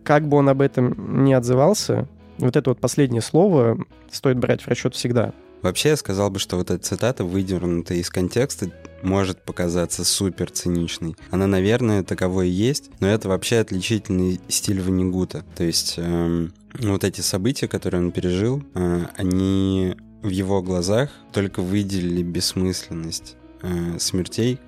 [0.03, 3.79] как бы он об этом не отзывался, вот это вот последнее слово
[4.11, 5.33] стоит брать в расчет всегда.
[5.63, 8.71] Вообще я сказал бы, что вот эта цитата, выдернутая из контекста,
[9.03, 11.17] может показаться супер циничной.
[11.31, 15.45] Она, наверное, таковой и есть, но это вообще отличительный стиль Ванигута.
[15.57, 21.61] То есть эм, вот эти события, которые он пережил, э, они в его глазах только
[21.61, 24.61] выделили бессмысленность э, смертей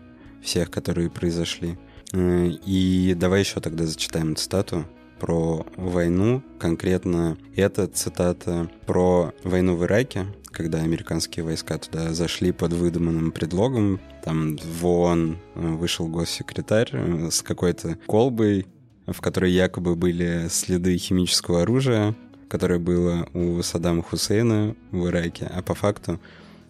[0.43, 1.79] всех, которые произошли.
[2.13, 4.87] Э, и давай еще тогда зачитаем цитату
[5.19, 6.43] про войну.
[6.59, 14.01] Конкретно эта цитата про войну в Ираке, когда американские войска туда зашли под выдуманным предлогом.
[14.25, 18.67] Там в ООН э, вышел госсекретарь э, с какой-то колбой,
[19.07, 22.15] в которой якобы были следы химического оружия,
[22.49, 26.21] которое было у Саддама Хусейна в Ираке, а по факту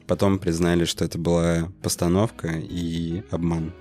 [0.06, 3.72] потом признали, что это была постановка и обман.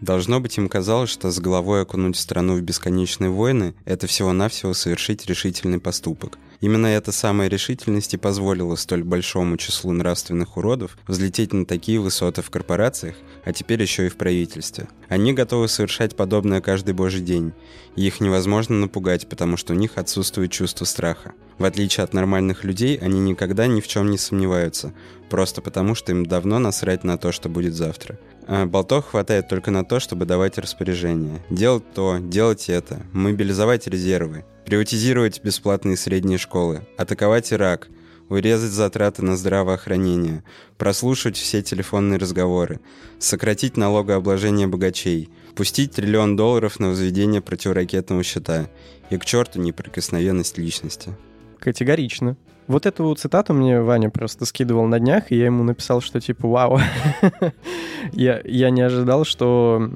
[0.00, 5.24] Должно быть, им казалось, что с головой окунуть страну в бесконечные войны– это всего-навсего совершить
[5.26, 6.38] решительный поступок.
[6.60, 12.42] Именно эта самая решительность и позволила столь большому числу нравственных уродов взлететь на такие высоты
[12.42, 14.88] в корпорациях, а теперь еще и в правительстве.
[15.08, 17.52] Они готовы совершать подобное каждый божий день,
[17.94, 21.32] и их невозможно напугать, потому что у них отсутствует чувство страха.
[21.58, 24.92] В отличие от нормальных людей, они никогда ни в чем не сомневаются,
[25.30, 28.18] просто потому что им давно насрать на то, что будет завтра.
[28.46, 31.42] А болтов хватает только на то, чтобы давать распоряжения.
[31.48, 37.88] Делать то, делать это, мобилизовать резервы, приватизировать бесплатные средние школы, атаковать Ирак,
[38.28, 40.44] урезать затраты на здравоохранение,
[40.76, 42.80] прослушивать все телефонные разговоры,
[43.18, 48.68] сократить налогообложение богачей, пустить триллион долларов на возведение противоракетного щита
[49.10, 51.16] и к черту неприкосновенность личности.
[51.66, 52.36] Категорично.
[52.68, 56.46] Вот эту цитату мне Ваня просто скидывал на днях, и я ему написал, что типа
[56.46, 56.78] «Вау,
[58.12, 59.90] я, я не ожидал, что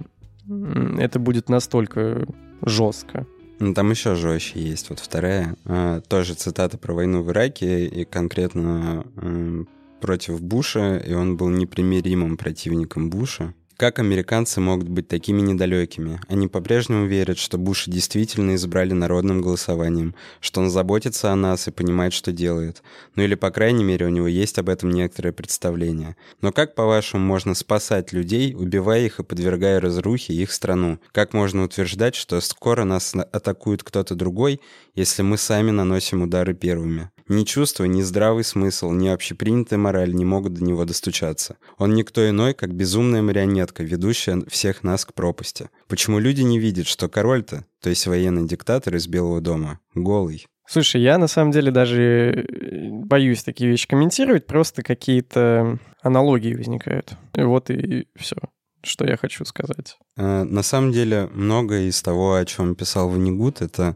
[0.98, 2.26] это будет настолько
[2.66, 3.24] жестко».
[3.60, 4.90] Ну, там еще жестче есть.
[4.90, 9.64] Вот вторая, э, тоже цитата про войну в Ираке, и конкретно э,
[10.00, 13.54] против Буша, и он был непримиримым противником Буша.
[13.80, 16.20] Как американцы могут быть такими недалекими?
[16.28, 21.70] Они по-прежнему верят, что Буша действительно избрали народным голосованием, что он заботится о нас и
[21.70, 22.82] понимает, что делает.
[23.14, 26.14] Ну или, по крайней мере, у него есть об этом некоторое представление.
[26.42, 30.98] Но как, по-вашему, можно спасать людей, убивая их и подвергая разрухе их страну?
[31.12, 34.60] Как можно утверждать, что скоро нас атакует кто-то другой,
[34.94, 37.08] если мы сами наносим удары первыми?
[37.30, 41.58] Ни чувство, ни здравый смысл, ни общепринятая мораль не могут до него достучаться.
[41.78, 45.70] Он никто иной, как безумная марионетка, ведущая всех нас к пропасти.
[45.86, 50.48] Почему люди не видят, что король-то, то есть военный диктатор из Белого дома, голый?
[50.66, 57.12] Слушай, я на самом деле даже э, боюсь такие вещи комментировать, просто какие-то аналогии возникают.
[57.36, 58.36] Вот и все
[58.82, 59.98] что я хочу сказать.
[60.16, 63.94] Э, на самом деле, многое из того, о чем писал Ванигут, это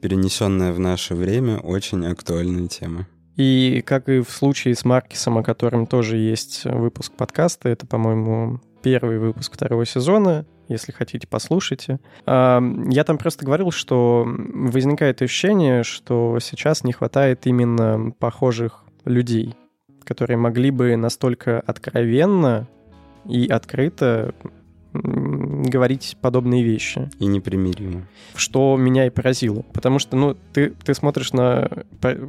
[0.00, 3.06] перенесенная в наше время очень актуальная тема.
[3.36, 8.60] И как и в случае с Маркисом, о котором тоже есть выпуск подкаста, это, по-моему,
[8.82, 12.00] первый выпуск второго сезона, если хотите, послушайте.
[12.24, 19.54] А, я там просто говорил, что возникает ощущение, что сейчас не хватает именно похожих людей,
[20.04, 22.68] которые могли бы настолько откровенно
[23.28, 24.34] и открыто
[25.02, 27.10] говорить подобные вещи.
[27.18, 28.02] И непримиримо.
[28.34, 29.62] Что меня и поразило.
[29.72, 31.70] Потому что, ну, ты, ты смотришь на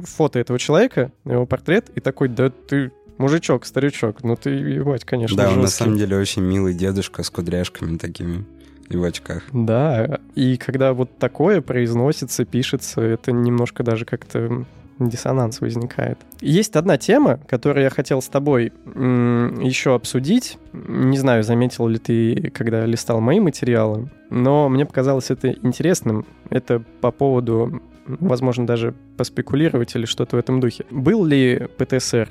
[0.04, 5.04] фото этого человека, на его портрет, и такой, да ты мужичок, старичок, ну ты, ебать,
[5.04, 5.56] конечно, Да, жесткий.
[5.58, 8.44] он на самом деле очень милый дедушка с кудряшками такими
[8.88, 9.42] и в очках.
[9.52, 14.64] Да, и когда вот такое произносится, пишется, это немножко даже как-то
[14.98, 16.18] диссонанс возникает.
[16.40, 20.58] Есть одна тема, которую я хотел с тобой еще обсудить.
[20.72, 26.26] Не знаю, заметил ли ты, когда листал мои материалы, но мне показалось это интересным.
[26.50, 30.84] Это по поводу, возможно, даже поспекулировать или что-то в этом духе.
[30.90, 32.28] Был ли ПТСР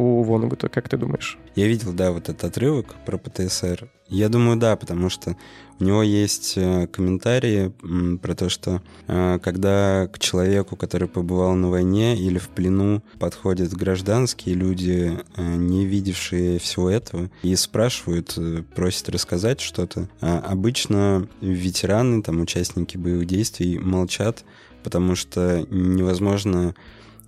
[0.00, 1.38] у Вонагута, как ты думаешь?
[1.54, 3.90] Я видел, да, вот этот отрывок про ПТСР.
[4.08, 5.36] Я думаю, да, потому что
[5.78, 7.72] у него есть э, комментарии
[8.16, 13.74] про то, что э, когда к человеку, который побывал на войне или в плену, подходят
[13.74, 18.38] гражданские люди, э, не видевшие всего этого, и спрашивают,
[18.74, 24.44] просят рассказать что-то, а обычно ветераны, там, участники боевых действий молчат,
[24.82, 26.74] потому что невозможно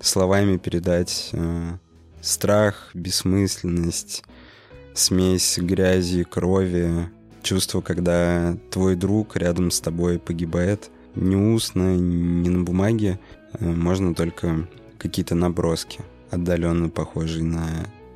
[0.01, 1.33] словами передать
[2.23, 4.25] страх, бессмысленность,
[4.95, 7.11] смесь грязи, крови,
[7.43, 13.18] чувство, когда твой друг рядом с тобой погибает, не устно, не на бумаге,
[13.53, 14.66] э, можно только
[14.97, 16.01] какие-то наброски,
[16.31, 17.66] отдаленно похожие на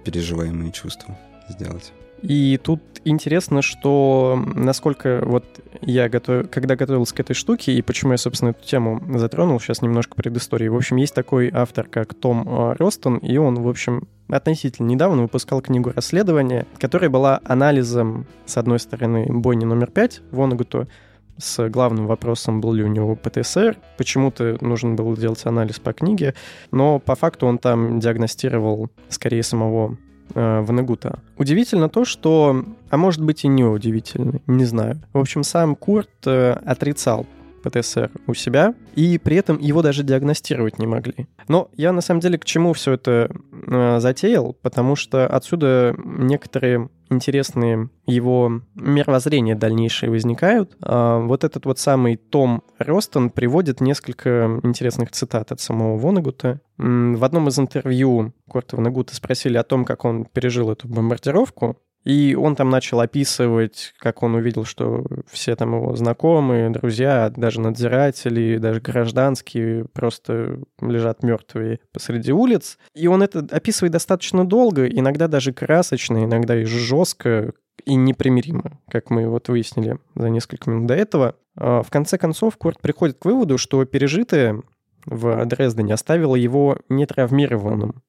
[0.04, 1.18] переживаемые чувства
[1.50, 1.92] сделать.
[2.26, 5.44] И тут интересно, что насколько вот
[5.80, 6.50] я готов...
[6.50, 10.66] когда готовился к этой штуке, и почему я, собственно, эту тему затронул, сейчас немножко предыстории.
[10.66, 15.22] В общем, есть такой автор, как Том э, Ростон, и он, в общем, относительно недавно
[15.22, 20.88] выпускал книгу расследования, которая была анализом, с одной стороны, бойни номер пять Вонагуту,
[21.38, 23.76] с главным вопросом, был ли у него ПТСР.
[23.98, 26.34] Почему-то нужно было делать анализ по книге,
[26.72, 29.96] но по факту он там диагностировал скорее самого
[30.34, 31.18] э, Ванагута.
[31.36, 35.00] Удивительно то, что, а может быть и не удивительно, не знаю.
[35.12, 37.26] В общем, сам Курт э, отрицал
[37.66, 41.26] ПТСР у себя, и при этом его даже диагностировать не могли.
[41.48, 43.30] Но я на самом деле к чему все это
[43.66, 50.76] э, затеял, потому что отсюда некоторые интересные его мировоззрения дальнейшие возникают.
[50.80, 56.60] А вот этот вот самый Том Ростон приводит несколько интересных цитат от самого Вонагута.
[56.78, 62.36] В одном из интервью Корта Вонагута спросили о том, как он пережил эту бомбардировку, и
[62.36, 68.58] он там начал описывать, как он увидел, что все там его знакомые, друзья, даже надзиратели,
[68.58, 72.78] даже гражданские просто лежат мертвые посреди улиц.
[72.94, 77.52] И он это описывает достаточно долго, иногда даже красочно, иногда и жестко,
[77.84, 81.34] и непримиримо, как мы вот выяснили за несколько минут до этого.
[81.56, 84.62] А в конце концов, Курт приходит к выводу, что пережитое
[85.06, 88.00] в Дрездене оставило его не травмированным,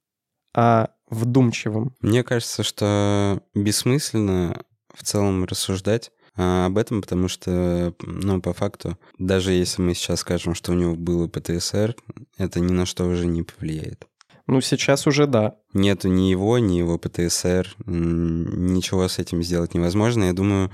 [0.55, 1.93] а вдумчивым.
[2.01, 8.97] Мне кажется, что бессмысленно в целом рассуждать а, об этом, потому что, ну, по факту,
[9.17, 11.95] даже если мы сейчас скажем, что у него было ПТСР,
[12.37, 14.07] это ни на что уже не повлияет.
[14.47, 15.55] Ну, сейчас уже да.
[15.73, 20.25] Нету ни его, ни его ПТСР, ничего с этим сделать невозможно.
[20.25, 20.71] Я думаю,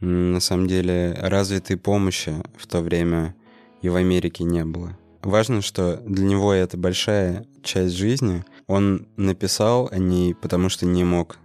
[0.00, 3.34] на самом деле, развитой помощи в то время
[3.82, 4.96] и в Америке не было.
[5.22, 8.44] Важно, что для него это большая часть жизни.
[8.66, 11.38] Он написал о ней, потому что не мог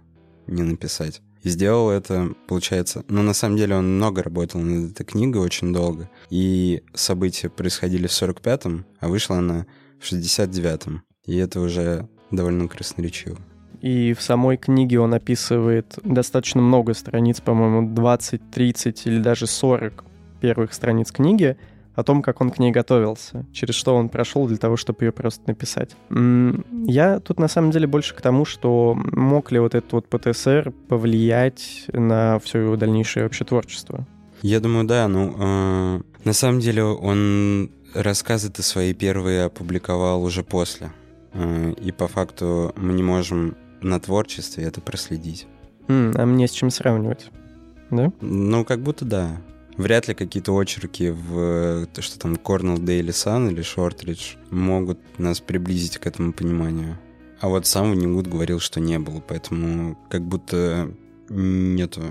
[0.46, 1.22] не написать.
[1.42, 3.04] И сделал это, получается...
[3.08, 6.10] Ну, на самом деле, он много работал над этой книгой, очень долго.
[6.28, 9.66] И события происходили в 45-м, а вышла она
[9.98, 11.02] в 69-м.
[11.24, 13.38] И это уже довольно красноречиво.
[13.80, 20.04] И в самой книге он описывает достаточно много страниц, по-моему, 20, 30 или даже 40
[20.40, 21.56] первых страниц книги
[22.00, 25.12] о том, как он к ней готовился, через что он прошел для того, чтобы ее
[25.12, 25.96] просто написать.
[26.10, 30.72] Я тут на самом деле больше к тому, что мог ли вот этот вот ПТСР
[30.88, 34.06] повлиять на все его дальнейшее вообще творчество.
[34.42, 35.06] Я думаю, да.
[35.08, 40.90] Ну, э, на самом деле он рассказы-то свои первые опубликовал уже после.
[41.34, 45.46] Э, и по факту мы не можем на творчестве это проследить.
[45.88, 47.30] Mm, а мне с чем сравнивать?
[47.90, 48.12] Да?
[48.20, 49.36] Ну, как будто да.
[49.80, 55.40] Вряд ли какие-то очерки в то, что там Cornell Daily Sun или Shortridge могут нас
[55.40, 56.98] приблизить к этому пониманию.
[57.40, 60.94] А вот сам Ванигуд говорил, что не было, поэтому как будто
[61.30, 62.02] нету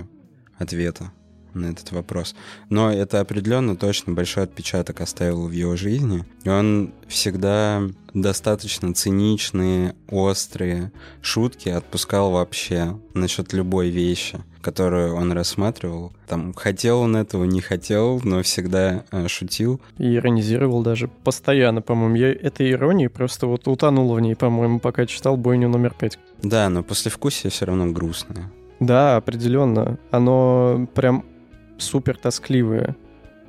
[0.58, 1.12] ответа
[1.54, 2.34] на этот вопрос.
[2.68, 6.24] Но это определенно точно большой отпечаток оставил в его жизни.
[6.44, 7.82] И он всегда
[8.14, 16.12] достаточно циничные, острые шутки отпускал вообще насчет любой вещи, которую он рассматривал.
[16.28, 19.80] Там хотел он этого, не хотел, но всегда э, шутил.
[19.98, 22.16] И иронизировал даже постоянно, по-моему.
[22.16, 26.18] Я этой иронии просто вот утонул в ней, по-моему, пока читал «Бойню номер пять».
[26.42, 28.50] Да, но послевкусие все равно грустное.
[28.80, 29.98] Да, определенно.
[30.10, 31.24] Оно прям
[31.80, 32.96] супер тоскливые.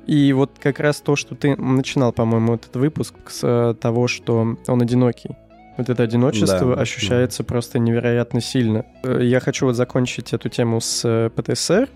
[0.06, 4.56] И вот как раз то, что ты начинал, по-моему, этот выпуск с э, того, что
[4.66, 5.30] он одинокий.
[5.78, 7.48] Вот это одиночество да, ощущается да.
[7.48, 8.84] просто невероятно сильно.
[9.04, 11.88] Э, я хочу вот закончить эту тему с э, ПТСР,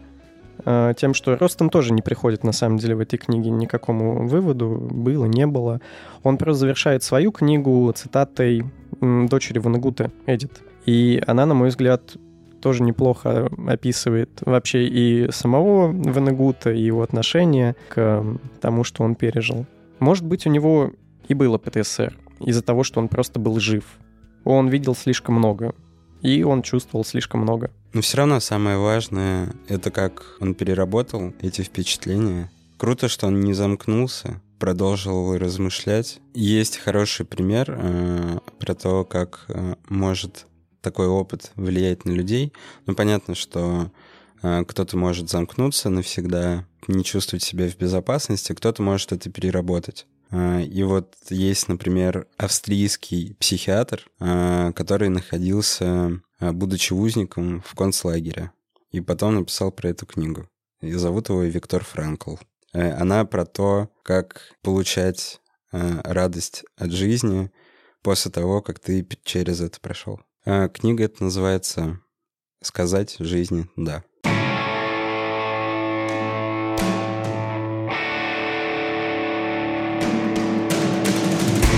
[0.97, 5.26] тем, что Ростом тоже не приходит, на самом деле, в этой книге никакому выводу, было,
[5.26, 5.82] не было.
[6.22, 8.64] Он просто завершает свою книгу цитатой
[9.03, 10.62] дочери Ванагута, Эдит.
[10.87, 12.16] И она, на мой взгляд,
[12.67, 18.25] тоже неплохо описывает вообще и самого Венегута, и его отношение к
[18.61, 19.67] тому, что он пережил.
[20.01, 20.91] Может быть, у него
[21.29, 23.85] и было ПТСР из-за того, что он просто был жив.
[24.43, 25.77] Он видел слишком много,
[26.23, 27.71] и он чувствовал слишком много.
[27.93, 32.51] Но все равно самое важное— это как он переработал эти впечатления.
[32.79, 36.19] Круто, что он не замкнулся, продолжил размышлять.
[36.35, 40.47] Есть хороший пример э, про то, как э, может
[40.87, 42.53] такой опыт влияет на людей.
[42.87, 43.91] Ну, понятно, что
[44.41, 50.07] э, кто-то может замкнуться навсегда, не чувствовать себя в безопасности, кто-то может это переработать.
[50.30, 58.53] Э, и вот есть, например, австрийский психиатр, э, который находился, будучи узником, в концлагере.
[58.93, 60.49] И потом написал про эту книгу.
[60.82, 62.37] И зовут его Виктор Франкл.
[62.72, 65.41] Она про то, как получать
[65.72, 67.51] радость от жизни
[68.03, 70.20] после того, как ты через это прошел.
[70.49, 71.99] А, книга это называется
[72.63, 74.05] «Сказать жизни да».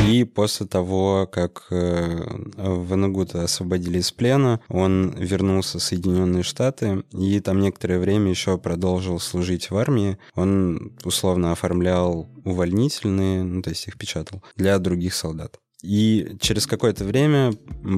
[0.07, 2.25] И после того, как э,
[2.57, 9.19] Ванагута освободили из плена, он вернулся в Соединенные Штаты и там некоторое время еще продолжил
[9.19, 10.19] служить в армии.
[10.35, 15.59] Он условно оформлял увольнительные, ну то есть их печатал, для других солдат.
[15.83, 17.53] И через какое-то время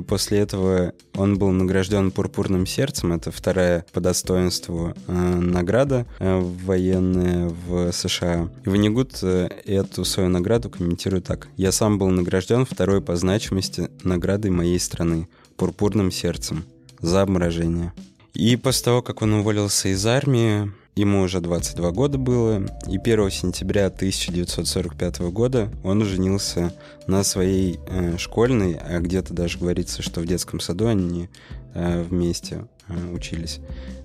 [0.07, 3.13] после этого он был награжден пурпурным сердцем.
[3.13, 8.51] Это вторая по достоинству э, награда э, военная в США.
[8.67, 11.49] И Ванигут э, эту свою награду комментирует так.
[11.57, 15.27] «Я сам был награжден второй по значимости наградой моей страны—
[15.57, 16.65] пурпурным сердцем
[17.01, 17.95] за обморожение».
[18.35, 20.71] И после того, как он уволился из армии,
[21.01, 26.75] Ему уже 22 года было, и 1 сентября 1945 года он женился
[27.07, 31.31] на своей э, школьной, а где-то даже говорится, что в детском саду они
[31.73, 33.61] э, вместе э, учились.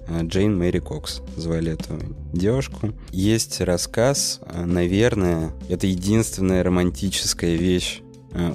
[0.08, 2.00] Э, Джейн Мэри Кокс звали эту
[2.32, 2.94] девушку.
[3.12, 8.04] Есть рассказ, э, наверное, это единственная романтическая вещь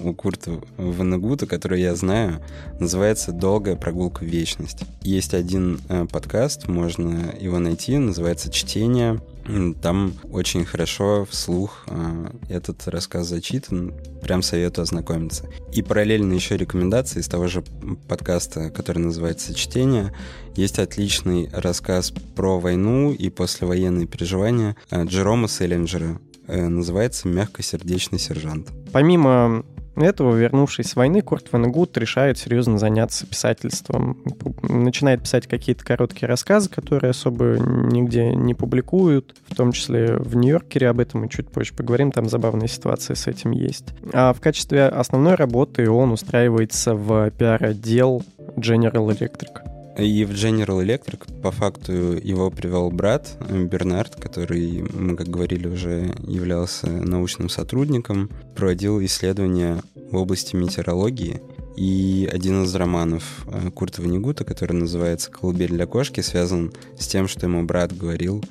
[0.02, 2.40] у Курта Ванагута, который я знаю,
[2.78, 4.84] называется «Долгая прогулка в вечность».
[5.02, 9.20] Есть один э, подкаст, можно его найти, называется «Чтение».
[9.82, 15.48] Там очень хорошо вслух э, этот рассказ зачитан, прям советую ознакомиться.
[15.72, 17.62] И параллельно еще рекомендации из того же
[18.06, 20.12] подкаста, который называется «Чтение».
[20.56, 26.20] Есть отличный рассказ про войну и послевоенные переживания Джерома Селлинджера
[26.50, 28.68] называется «Мягкосердечный сержант».
[28.92, 29.64] Помимо
[29.96, 34.22] этого, вернувшись с войны, Курт Ванегут решает серьезно заняться писательством.
[34.62, 40.88] Начинает писать какие-то короткие рассказы, которые особо нигде не публикуют, в том числе в Нью-Йоркере,
[40.88, 43.86] об этом мы чуть позже поговорим, там забавная ситуация с этим есть.
[44.12, 48.22] А в качестве основной работы он устраивается в пиар-отдел
[48.56, 49.69] General Electric.
[49.98, 56.14] И в General Electric по факту его привел брат Бернард, который, мы как говорили, уже
[56.26, 61.40] являлся научным сотрудником, проводил исследования в области метеорологии
[61.76, 67.28] И один из романов э, Курта Ванигута, который называется «Колыбель для кошки», связан с тем,
[67.28, 68.44] что ему брат говорил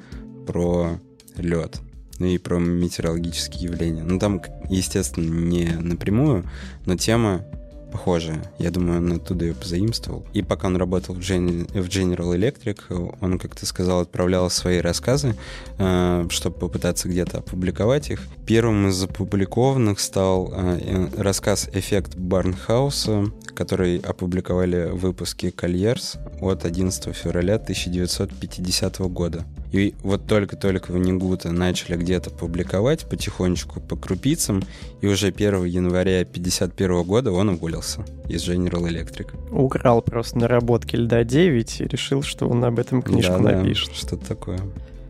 [0.46, 1.00] про
[1.36, 1.82] лед
[2.20, 4.04] ну и про метеорологические явления.
[4.04, 6.44] Ну, там, естественно, не напрямую,
[6.86, 7.46] но тема
[7.92, 8.42] похожая.
[8.58, 10.26] Я думаю, он оттуда ее позаимствовал.
[10.34, 14.80] И пока он работал в, Gen- в General Electric, он, как ты сказал, отправлял свои
[14.80, 15.36] рассказы,
[15.78, 18.22] э, чтобы попытаться где-то опубликовать их.
[18.46, 27.16] Первым из опубликованных стал э, рассказ «Эффект Барнхауса», который опубликовали в выпуске «Кольерс» от 11
[27.16, 29.46] февраля 1950 года.
[29.72, 34.64] И вот только-только в Нигута начали где-то публиковать потихонечку по крупицам,
[35.02, 39.32] и уже 1 января 1951 года он уволился из General Electric.
[39.52, 43.90] Украл просто наработки льда 9 и решил, что он об этом книжку да, напишет.
[43.90, 44.60] Да, что-то такое.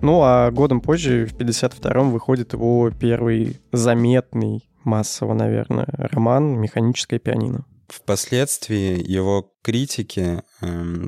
[0.02, 7.66] Ну, а годом позже, в 52-м, выходит его первый заметный, массово, наверное, роман «Механическое пианино».
[7.90, 10.68] Впоследствии его критики э,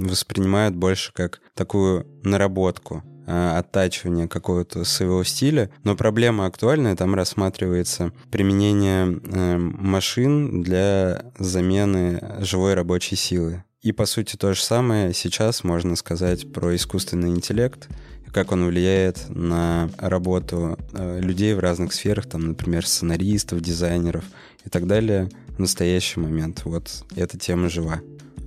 [0.09, 8.11] воспринимают больше как такую наработку Э, оттачивания какого-то своего стиля, но проблема актуальная, там рассматривается
[8.29, 13.63] применение э, машин для замены живой рабочей силы.
[13.81, 17.87] И, по сути, то же самое сейчас можно сказать про искусственный интеллект,
[18.33, 24.25] как он влияет на работу э, людей в разных сферах, там, например, сценаристов, дизайнеров
[24.65, 26.63] и так далее в настоящий момент.
[26.65, 28.01] Вот эта тема жива.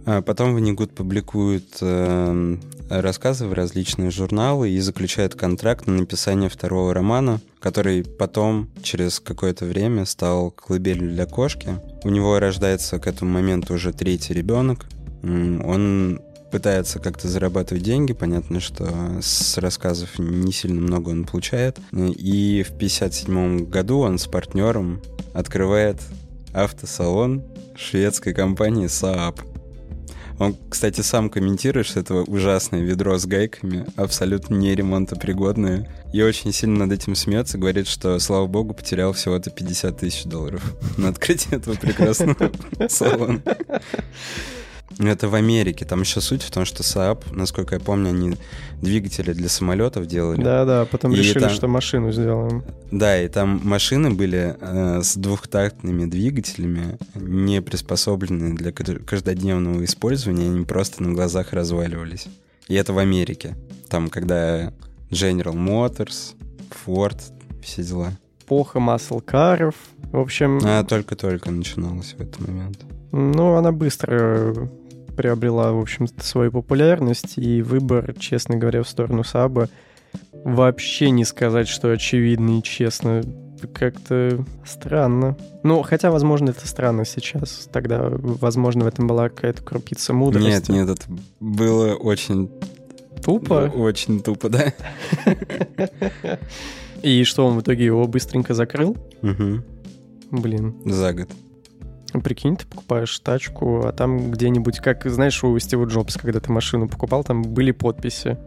[0.06, 2.56] А потом Ванигут публикует э,
[2.90, 9.64] рассказы в различные журналы и заключает контракт на написание второго романа, который потом, через какое-то
[9.64, 11.78] время, стал «Колыбелью для кошки».
[12.02, 14.84] У него рождается к этому моменту уже третий ребенок.
[15.22, 18.12] Он пытается как-то зарабатывать деньги.
[18.12, 18.86] Понятно, что
[19.22, 21.78] с рассказов не сильно много он получает.
[21.92, 25.00] И в 1957 году он с партнером
[25.32, 25.96] открывает
[26.52, 27.42] автосалон
[27.74, 29.53] шведской компании Saab.
[30.38, 35.88] Он, кстати, сам комментирует, что это ужасное ведро с гайками, абсолютно не ремонтопригодное.
[36.12, 40.62] И очень сильно над этим смеется, говорит, что, слава богу, потерял всего-то 50 тысяч долларов
[40.96, 42.50] на открытие этого прекрасного
[42.88, 43.40] салона.
[44.98, 45.84] Это в Америке.
[45.84, 48.36] Там еще суть в том, что Saab, насколько я помню, они
[48.80, 50.42] двигатели для самолетов делали.
[50.42, 51.50] Да-да, потом и решили, там...
[51.50, 52.62] что машину сделаем.
[52.90, 60.64] Да, и там машины были э, с двухтактными двигателями, не приспособленные для каждодневного использования, они
[60.64, 62.26] просто на глазах разваливались.
[62.68, 63.56] И это в Америке.
[63.88, 64.72] Там, когда
[65.10, 66.34] General Motors,
[66.86, 67.20] Ford,
[67.62, 68.12] все дела.
[68.44, 69.74] Эпоха маслкаров.
[70.12, 70.60] В общем...
[70.62, 72.84] А, только-только начиналась в этот момент.
[73.16, 74.68] Ну, она быстро
[75.16, 79.68] приобрела, в общем-то, свою популярность, и выбор, честно говоря, в сторону Саба
[80.32, 83.22] вообще не сказать, что очевидно и честно.
[83.72, 85.38] Как-то странно.
[85.62, 87.68] Ну, хотя, возможно, это странно сейчас.
[87.72, 90.48] Тогда, возможно, в этом была какая-то крупица мудрости.
[90.48, 91.04] Нет, нет, это
[91.38, 92.50] было очень...
[93.24, 93.72] Тупо?
[93.74, 94.74] Очень тупо, да.
[97.02, 98.96] И что, он в итоге его быстренько закрыл?
[99.22, 99.62] Угу.
[100.32, 100.74] Блин.
[100.84, 101.30] За год.
[102.14, 106.52] Ну, прикинь, ты покупаешь тачку, а там где-нибудь, как, знаешь, у Стива Джобса, когда ты
[106.52, 108.38] машину покупал, там были подписи.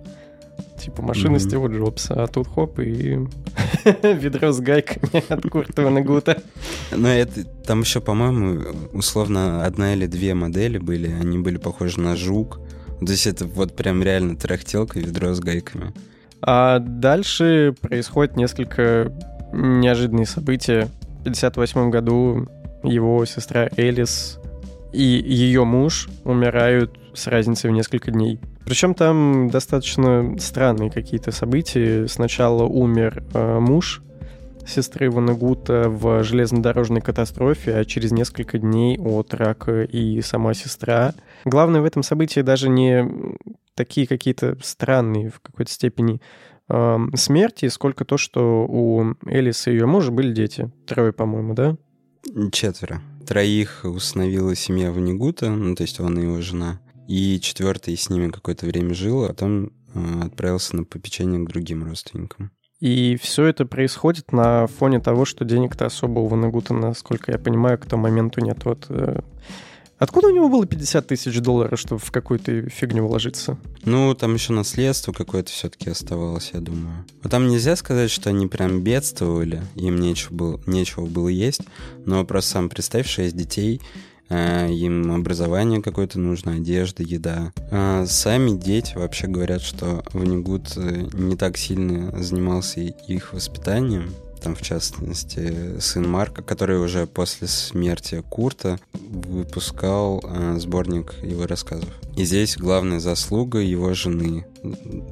[0.79, 1.47] Типа машина mm-hmm.
[1.47, 3.19] Стива Джобса, а тут хоп, и
[4.03, 6.41] ведро с гайками от Куртова Нагута.
[6.95, 8.63] Но это там еще, по-моему,
[8.93, 12.61] условно одна или две модели были, они были похожи на жук.
[13.01, 15.93] То есть это вот прям реально трахтелка, ведро с гайками.
[16.41, 19.11] А дальше происходит несколько
[19.51, 20.87] неожиданные события.
[21.17, 22.47] В 1958 году
[22.83, 24.39] его сестра Элис
[24.93, 28.39] и ее муж умирают с разницей в несколько дней.
[28.65, 32.07] Причем там достаточно странные какие-то события.
[32.07, 34.01] Сначала умер э, муж
[34.65, 41.13] сестры Ванагута в железнодорожной катастрофе, а через несколько дней от рака и сама сестра.
[41.45, 43.07] Главное в этом событии даже не
[43.73, 46.21] такие какие-то странные в какой-то степени
[46.69, 50.71] э, смерти, сколько то, что у Элис и ее мужа были дети.
[50.85, 51.77] Трое, по-моему, да?
[52.51, 53.01] Четверо.
[53.25, 56.79] Троих установила семья Ванигута, ну, то есть он и его жена.
[57.07, 61.83] И четвертый с ними какое-то время жил, а потом э, отправился на попечение к другим
[61.83, 62.51] родственникам.
[62.79, 67.79] И все это происходит на фоне того, что денег-то особо у Ванагута, насколько я понимаю,
[67.79, 68.65] к тому моменту нет.
[68.65, 69.21] Вот э,
[69.99, 73.57] Откуда у него было 50 тысяч долларов, чтобы в какую-то фигню вложиться?
[73.83, 77.03] Ну, там еще наследство какое-то все-таки оставалось, я думаю.
[77.23, 81.61] Но там нельзя сказать, что они прям бедствовали, им нечего было, нечего было есть,
[82.05, 83.81] но просто сам представь, 6 детей,
[84.29, 87.51] э, им образование какое-то нужно, одежда, еда.
[87.71, 94.11] А сами дети вообще говорят, что Ванигут э, не так сильно занимался их воспитанием,
[94.47, 101.89] там, в частности, сын Марка, который уже после смерти Курта выпускал э, сборник его рассказов.
[102.15, 104.45] И здесь главная заслуга его жены,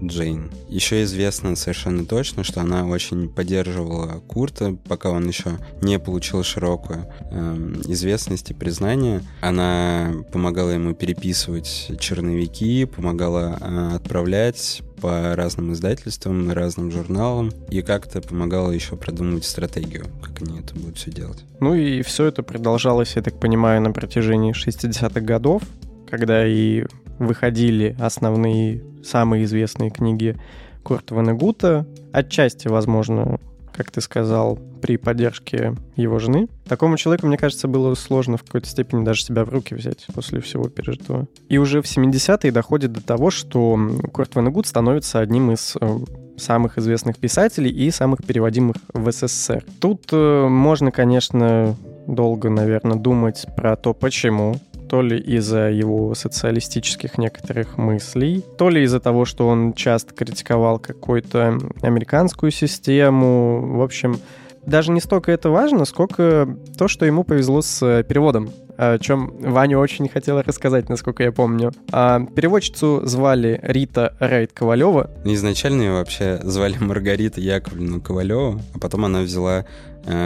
[0.02, 0.52] Джейн.
[0.70, 7.06] Еще известно совершенно точно, что она очень поддерживала Курта, пока он еще не получил широкую
[7.30, 9.22] э, известность и признание.
[9.42, 18.22] Она помогала ему переписывать черновики, помогала э, отправлять по разным издательствам, разным журналам, и как-то
[18.22, 21.44] помогала еще продумывать стратегию, как они это будут все делать.
[21.60, 25.64] Ну и все это продолжалось, я так понимаю, на протяжении 60-х годов,
[26.10, 26.86] когда и
[27.20, 30.38] выходили основные, самые известные книги
[30.84, 31.86] Курта Ванегута.
[32.12, 33.40] Отчасти, возможно,
[33.76, 36.48] как ты сказал, при поддержке его жены.
[36.68, 40.42] Такому человеку, мне кажется, было сложно в какой-то степени даже себя в руки взять после
[40.42, 41.28] всего пережитого.
[41.50, 43.78] И уже в 70-е доходит до того, что
[44.14, 46.00] Курт Ванегут становится одним из э,
[46.38, 49.64] самых известных писателей и самых переводимых в СССР.
[49.80, 51.76] Тут э, можно, конечно,
[52.08, 54.56] долго, наверное, думать про то, почему
[54.96, 60.80] то ли из-за его социалистических некоторых мыслей, то ли из-за того, что он часто критиковал
[60.80, 63.76] какую-то американскую систему.
[63.76, 64.22] В общем,
[64.66, 69.78] даже не столько это важно, сколько то, что ему повезло с переводом о чем Ваня
[69.78, 71.72] очень хотела рассказать, насколько я помню.
[71.92, 75.12] А переводчицу звали Рита Райт Ковалева.
[75.24, 79.66] Изначально ее вообще звали Маргарита Яковлевна Ковалева, а потом она взяла э,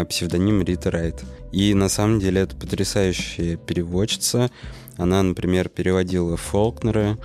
[0.10, 1.24] псевдоним Рита Райт.
[1.52, 4.52] И на самом деле это потрясающая переводчица.
[4.98, 7.18] Она, например, переводила Фолкнера,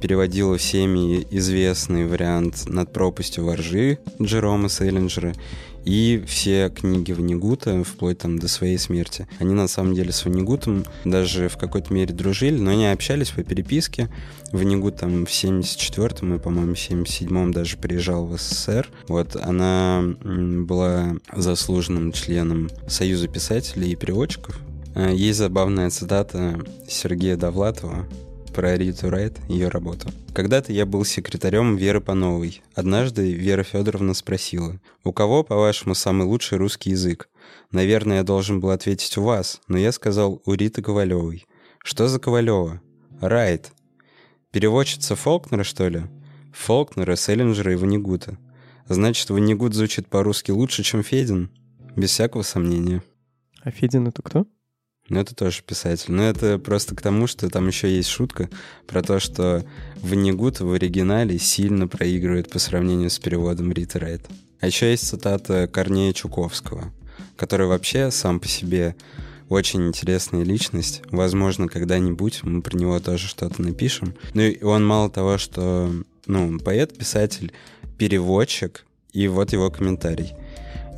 [0.00, 5.34] переводила всеми известный вариант «Над пропастью воржи» Джерома Селлинджера
[5.88, 9.26] и все книги Ванигута, вплоть там до своей смерти.
[9.38, 13.42] Они на самом деле с Ванигутом даже в какой-то мере дружили, но они общались по
[13.42, 14.10] переписке.
[14.52, 18.86] Ванигут там в 74-м и, по-моему, в 77-м даже приезжал в СССР.
[19.08, 24.60] Вот, она была заслуженным членом Союза писателей и переводчиков.
[24.94, 28.06] Э, есть забавная цитата Сергея Довлатова,
[28.58, 30.08] про Риту Райт, ее работу.
[30.34, 32.60] Когда-то я был секретарем Веры Пановой.
[32.74, 37.28] Однажды Вера Федоровна спросила, «У кого, по-вашему, самый лучший русский язык?»
[37.70, 41.46] Наверное, я должен был ответить у вас, но я сказал у Риты Ковалевой.
[41.84, 42.82] «Что за Ковалева?»
[43.20, 43.70] «Райт».
[44.50, 46.02] Переводчица Фолкнера, что ли?
[46.52, 48.38] Фолкнера, Селлинджера и Ванигута.
[48.88, 51.52] Значит, Ванигут звучит по-русски лучше, чем Федин?
[51.94, 53.04] Без всякого сомнения.
[53.62, 54.48] А Федин это кто?
[55.08, 56.12] Ну, это тоже писатель.
[56.12, 58.50] Но это просто к тому, что там еще есть шутка
[58.86, 59.64] про то, что
[60.02, 64.22] Ванигут в оригинале сильно проигрывает по сравнению с переводом Рита Райт.
[64.60, 66.92] А еще есть цитата Корнея Чуковского,
[67.36, 68.96] который вообще сам по себе
[69.48, 71.02] очень интересная личность.
[71.10, 74.14] Возможно, когда-нибудь мы про него тоже что-то напишем.
[74.34, 75.90] Ну и он мало того, что
[76.26, 77.52] ну, поэт, писатель,
[77.96, 78.84] переводчик,
[79.14, 80.34] и вот его комментарий—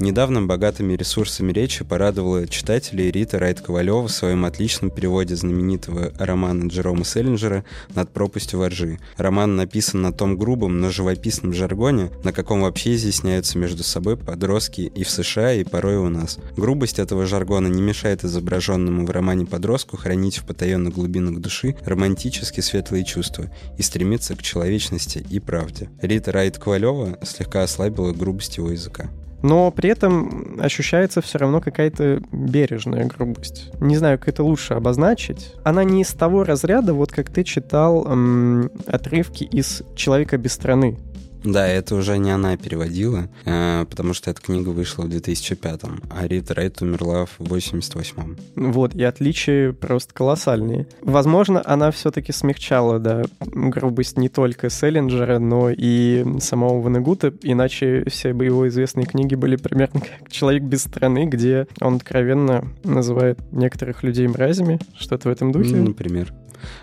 [0.01, 6.69] Недавно богатыми ресурсами речи порадовала читателей Рита Райт Ковалева в своем отличном переводе знаменитого романа
[6.69, 8.99] Джерома Селлинджера «Над пропастью воржи».
[9.19, 14.81] Роман написан на том грубом, но живописном жаргоне, на каком вообще изъясняются между собой подростки
[14.81, 16.39] и в США, и порой у нас.
[16.57, 22.63] Грубость этого жаргона не мешает изображенному в романе подростку хранить в потаенных глубинах души романтически
[22.63, 25.91] светлые чувства и стремиться к человечности и правде.
[26.01, 29.11] Рита Райт Ковалева слегка ослабила грубость его языка
[29.43, 33.71] но при этом ощущается все равно какая-то бережная грубость.
[33.81, 35.55] Не знаю, как это лучше обозначить.
[35.65, 40.99] Она не из того разряда, вот как ты читал эм, отрывки из «Человека без страны».
[41.45, 46.27] Да, это уже не она переводила, э, потому что эта книга вышла в 2005-м, а
[46.27, 48.37] Рита Райт умерла в 88-м.
[48.73, 50.87] Вот, и отличия просто колоссальные.
[51.03, 58.33] Возможно, она все-таки смягчала, да, грубость не только Селлинджера, но и самого Ванегута, иначе все
[58.33, 64.03] бы его известные книги были примерно как «Человек без страны», где он откровенно называет некоторых
[64.03, 65.77] людей мразями, что-то в этом духе.
[65.77, 66.33] Например.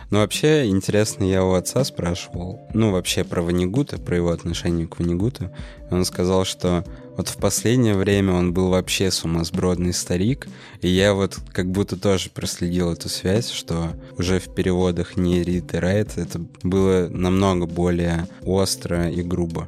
[0.09, 4.99] Но вообще, интересно, я у отца спрашивал, ну, вообще про Ванигута, про его отношение к
[4.99, 5.51] Ванигуту.
[5.91, 6.83] Он сказал, что
[7.17, 10.47] вот в последнее время он был вообще сумасбродный старик,
[10.81, 15.73] и я вот как будто тоже проследил эту связь, что уже в переводах не Рит
[15.73, 19.67] и Райт это было намного более остро и грубо.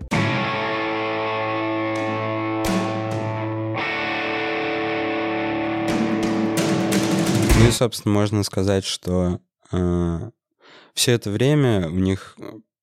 [7.60, 9.40] Ну и, собственно, можно сказать, что
[9.72, 12.38] все это время у них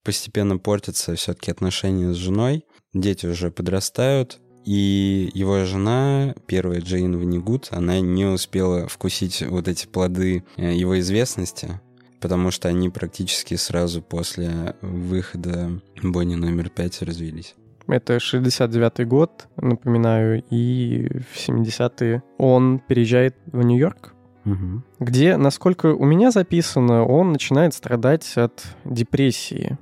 [0.05, 2.64] постепенно портятся все-таки отношения с женой,
[2.95, 9.87] дети уже подрастают, и его жена, первая Джейн Ванигут, она не успела вкусить вот эти
[9.87, 11.80] плоды э, его известности,
[12.20, 17.55] потому что они практически сразу после выхода Бонни номер пять развелись.
[17.87, 24.16] Это 69-й год, напоминаю, и в 70-е он переезжает в Нью-Йорк,
[24.47, 24.85] Мгм.
[25.01, 29.77] где, насколько у меня записано, он начинает страдать от депрессии,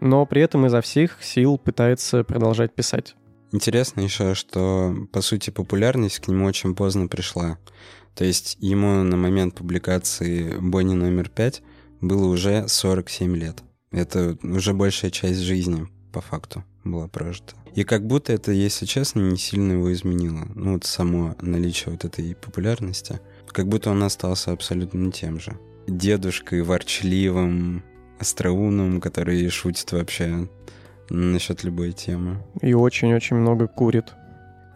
[0.00, 3.14] но при этом изо всех сил пытается продолжать писать.
[3.52, 7.58] Интересно еще, что, по сути, популярность к нему очень поздно пришла.
[8.14, 11.62] То есть ему на момент публикации «Бонни номер пять»
[12.00, 13.62] было уже 47 лет.
[13.92, 17.54] Это уже большая часть жизни, по факту, была прожита.
[17.74, 20.48] И как будто это, если честно, не сильно его изменило.
[20.54, 23.20] Ну вот само наличие вот этой популярности.
[23.58, 25.58] Как будто он остался абсолютно тем же.
[25.88, 27.82] Дедушкой ворчливым,
[28.20, 30.48] остроумным, который шутит вообще
[31.10, 32.40] насчет любой темы.
[32.62, 34.14] И очень-очень много курит.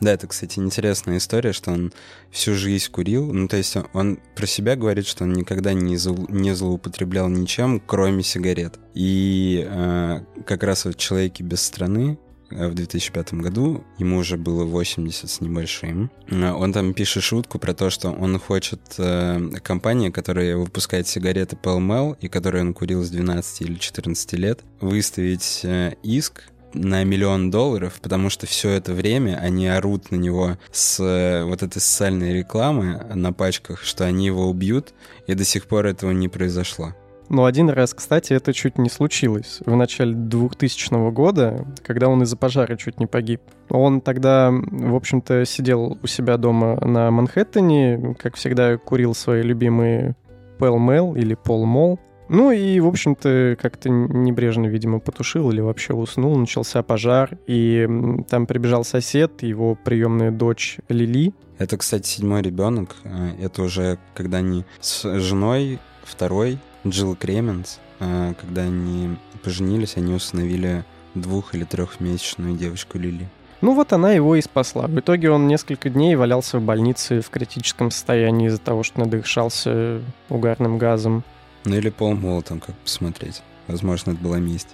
[0.01, 1.93] Да, это, кстати, интересная история, что он
[2.33, 3.33] всю жизнь курил.
[3.33, 7.29] Ну, то есть он, он про себя говорит, что он никогда не, зло- не злоупотреблял
[7.29, 8.81] ничем, кроме сигарет.
[8.95, 12.19] И э, как раз вот «Человеки без страны»
[12.53, 16.11] в 2005 году, ему уже было 80 с небольшим.
[16.29, 21.57] Э, Он там пишет шутку про то, что он хочет э, компания, которая выпускает сигареты
[21.57, 27.51] Pall и которую он курил с 12 или 14 лет, выставить э, иск на миллион
[27.51, 32.35] долларов, потому что все это время они орут на него с э, вот этой социальной
[32.35, 34.95] рекламы на пачках, что они его убьют,
[35.27, 36.95] и до сих пор этого не произошло.
[37.33, 39.61] Но один раз, кстати, это чуть не случилось.
[39.65, 43.41] В начале 2000 года, когда он из-за пожара чуть не погиб.
[43.71, 50.15] Он тогда, в общем-то, сидел у себя дома на Манхэттене, как всегда, курил свои любимые
[50.59, 51.99] Pell Mell или Pall Mall.
[52.29, 56.37] Ну и, в общем-то, как-то небрежно, видимо, потушил или вообще уснул.
[56.37, 57.89] Начался пожар, и
[58.29, 61.33] там прибежал сосед, его приемная дочь Лили.
[61.57, 62.95] Это, кстати, седьмой ребенок.
[63.05, 70.15] э, Это уже когда они с женой второй, Джилл Кременс, э, когда они поженились, они
[70.15, 73.29] установили двух- или трехмесячную девочку Лили.
[73.61, 74.89] Ну вот она его и спасла.
[74.89, 80.01] В итоге он несколько дней валялся в больнице в критическом состоянии из-за того, что надышался
[80.29, 81.23] угарным газом.
[81.65, 83.43] Ну или Пол Мол там как посмотреть.
[83.69, 84.69] Возможно, это была месть.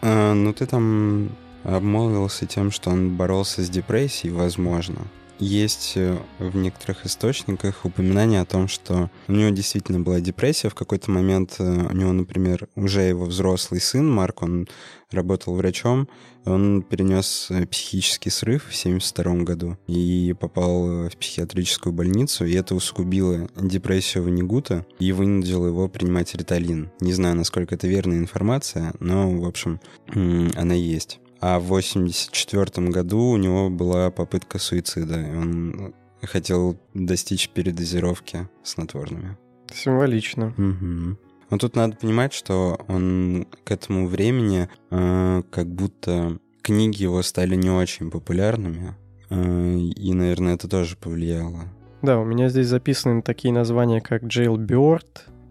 [0.00, 1.28] А, ну ты там
[1.62, 5.02] обмолвился тем, что он боролся с депрессией, возможно.
[5.42, 10.68] Есть э, в некоторых источниках упоминание о том, что у него действительно была депрессия.
[10.68, 14.68] В какой-то момент э, у него, например, уже его взрослый сын, Марк, он
[15.10, 16.08] работал врачом,
[16.44, 22.76] он перенес э, психический срыв в 1972 году и попал в психиатрическую больницу, и это
[22.76, 26.92] усугубило депрессию Ванигута и вынудило его принимать риталин.
[27.00, 31.18] Не знаю, насколько это верная информация, но, в общем, она есть.
[31.42, 35.20] А в 1984 году у него была попытка суицида.
[35.20, 39.36] и Он хотел достичь передозировки снотворными.
[39.74, 40.54] Символично.
[40.56, 41.18] Мгм.
[41.50, 47.56] Но тут надо понимать, что он к этому времени э, как будто книги его стали
[47.56, 48.94] не очень популярными.
[49.30, 51.64] э, и, наверное, это тоже повлияло.
[52.02, 55.06] Да, у меня здесь записаны такие названия, как Jailbird,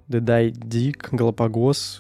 [0.08, 2.00] The Die Dick, Галапагос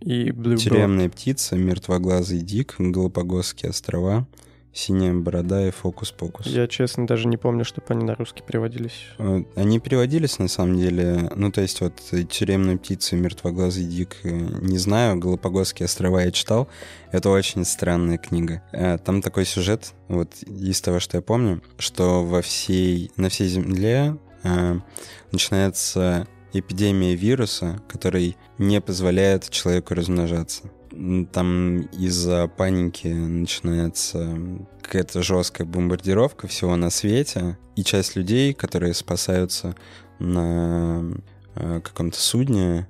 [0.00, 0.58] и Bluebird.
[0.58, 4.26] Тюремная птица, мертвоглазый дик, Галапагосские острова,
[4.72, 6.46] синяя борода и фокус-покус.
[6.46, 9.06] Я, честно, даже не помню, чтобы они на русский переводились.
[9.18, 11.30] Э, Они переводились, на самом деле.
[11.34, 15.18] Ну, то есть вот э, «Тюремная птица» «Мертвоглазый дик» э, не знаю.
[15.18, 16.68] «Галапагосские острова» я читал.
[17.10, 18.62] Это очень странная книга.
[19.04, 24.18] Там такой сюжет, вот из того, что я помню, что во всей, на всей Земле
[25.32, 26.28] начинается
[26.60, 30.70] эпидемия вируса, который не позволяет человеку размножаться.
[31.32, 34.38] Там из-за паники начинается
[34.82, 39.74] какая-то жесткая бомбардировка всего на свете, и часть людей, которые спасаются
[40.18, 41.04] на
[41.54, 42.88] э, каком-то судне,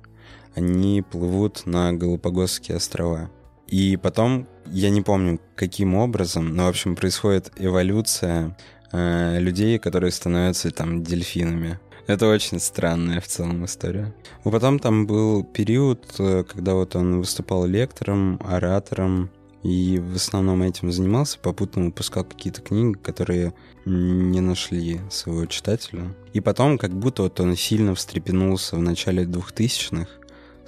[0.55, 3.29] они плывут на Галапагосские острова.
[3.67, 8.57] И потом, я не помню, каким образом, но, в общем, происходит эволюция
[8.91, 11.79] э, людей, которые становятся там дельфинами.
[12.07, 14.15] Это очень странная в целом история.
[14.45, 19.29] Ну, потом там был период, э, когда вот он выступал лектором, оратором,
[19.61, 23.53] и в основном этим занимался, попутно выпускал какие-то книги, которые
[23.83, 26.15] не нашли своего читателя.
[26.31, 30.07] И потом, как будто вот он сильно встрепенулся в начале 2000-х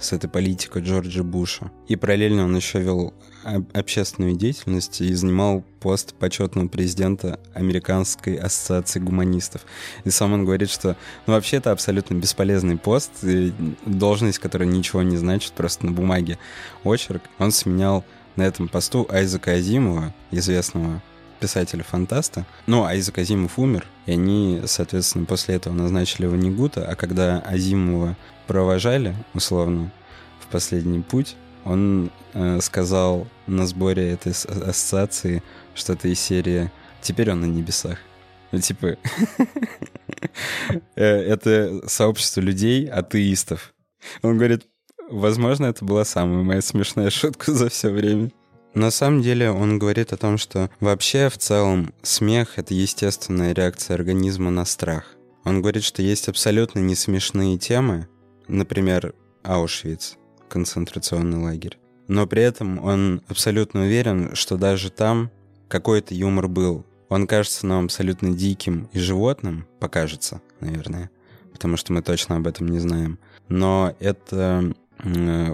[0.00, 1.70] с этой политикой Джорджа Буша.
[1.88, 9.00] И параллельно он еще вел об- общественную деятельность и занимал пост почетного президента Американской ассоциации
[9.00, 9.64] гуманистов.
[10.04, 10.96] И сам он говорит, что
[11.26, 13.52] ну, вообще это абсолютно бесполезный пост, и
[13.86, 16.38] должность, которая ничего не значит, просто на бумаге
[16.84, 17.22] очерк.
[17.38, 18.04] Он сменял
[18.36, 21.02] на этом посту Айзека Азимова, известного
[21.40, 22.46] писателя-фантаста.
[22.66, 28.16] Ну, Айзек Азимов умер, и они, соответственно, после этого назначили Ванигута, а когда Азимова
[28.46, 29.92] провожали, условно,
[30.40, 35.42] в последний путь, он э, сказал на сборе этой ас- ассоциации,
[35.74, 36.70] что-то из серии
[37.02, 37.98] «Теперь он на небесах».
[38.52, 38.96] Ну, типа,
[40.96, 43.74] э, это сообщество людей, атеистов.
[44.22, 44.66] Он говорит,
[45.10, 48.30] возможно, это была самая моя смешная шутка за все время.
[48.74, 53.94] На самом деле он говорит о том, что вообще в целом смех— это естественная реакция
[53.94, 55.16] организма на страх.
[55.44, 58.08] Он говорит, что есть абсолютно не смешные темы,
[58.46, 60.16] например, Аушвиц,
[60.48, 61.78] концентрационный лагерь.
[62.06, 65.30] Но при этом он абсолютно уверен, что даже там
[65.68, 66.84] какой-то юмор был.
[67.08, 71.10] Он кажется нам абсолютно диким и животным, покажется, наверное,
[71.52, 73.18] потому что мы точно об этом не знаем.
[73.48, 74.72] Но это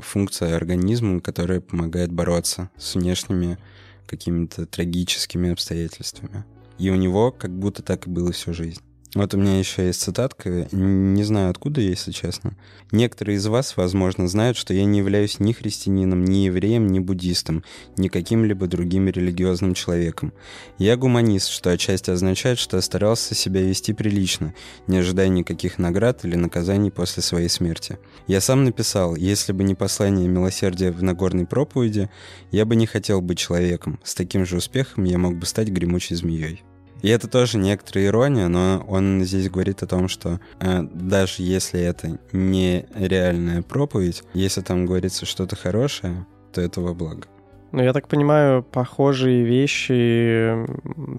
[0.03, 3.59] функция организма, которая помогает бороться с внешними
[4.07, 6.45] какими-то трагическими обстоятельствами.
[6.79, 8.81] И у него как будто так и было всю жизнь.
[9.15, 12.55] Вот у меня еще есть цитатка, не знаю откуда, если честно.
[12.93, 17.65] Некоторые из вас, возможно, знают, что я не являюсь ни христианином, ни евреем, ни буддистом,
[17.97, 20.35] ни каким-либо другим религиозным человеком.
[20.79, 24.55] Я гуманист, что отчасти означает, что я старался себя вести прилично,
[24.87, 27.99] не ожидая никаких наград или наказаний после своей смерти.
[28.27, 32.11] Я сам написал, если бы не послание милосердия в Нагорной проповеди,
[32.51, 33.99] я бы не хотел быть человеком.
[34.05, 36.63] С таким же успехом я мог бы стать гремучей змеей.
[37.07, 41.81] И это тоже некоторая ирония, но он здесь говорит о том, что э, даже если
[41.81, 47.29] это не реальная проповедь, если там говорится что-то хорошее, то это во благо.
[47.71, 50.67] Ну, я так понимаю, похожие вещи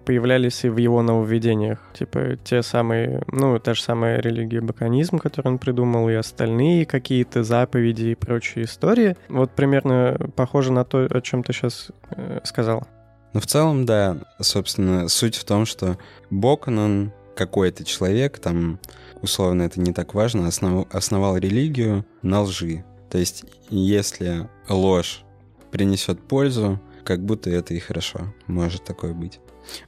[0.03, 1.79] появлялись и в его нововведениях.
[1.97, 7.43] Типа те самые, ну, та же самая религия баканизм, который он придумал, и остальные какие-то
[7.43, 9.15] заповеди и прочие истории.
[9.29, 12.85] Вот примерно похоже на то, о чем ты сейчас э, сказал.
[13.33, 15.97] Ну, в целом, да, собственно, суть в том, что
[16.29, 18.79] Бокон, он какой-то человек, там,
[19.21, 22.83] условно, это не так важно, основ, основал религию на лжи.
[23.09, 25.23] То есть, если ложь
[25.71, 28.33] принесет пользу, как будто это и хорошо.
[28.47, 29.39] Может такое быть.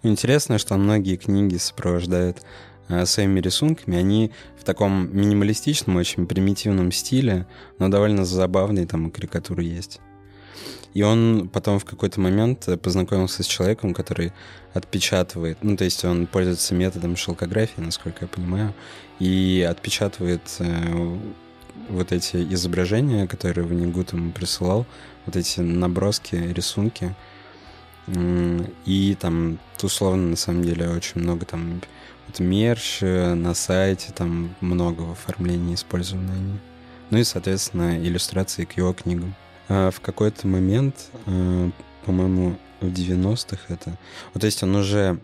[0.03, 2.41] Интересно, что многие книги сопровождают
[2.87, 3.97] э, своими рисунками.
[3.97, 9.99] Они в таком минималистичном, очень примитивном стиле, но довольно забавные, там и карикатуры есть.
[10.93, 14.33] И он потом в какой-то момент познакомился с человеком, который
[14.73, 18.73] отпечатывает, ну, то есть он пользуется методом шелкографии, насколько я понимаю,
[19.19, 21.17] и отпечатывает э,
[21.89, 24.85] вот эти изображения, которые Ванигут ему присылал,
[25.25, 27.15] вот эти наброски, рисунки.
[28.85, 31.81] И там, условно, на самом деле, очень много там
[32.27, 36.59] вот мерч э, на сайте, там много в оформлении использовано.
[37.11, 39.35] Ну и, соответственно, иллюстрации к его книгам.
[39.69, 40.95] А в какой-то момент,
[41.27, 41.71] э,
[42.05, 43.97] по-моему, в 90-х это...
[44.33, 45.19] Вот, то есть он уже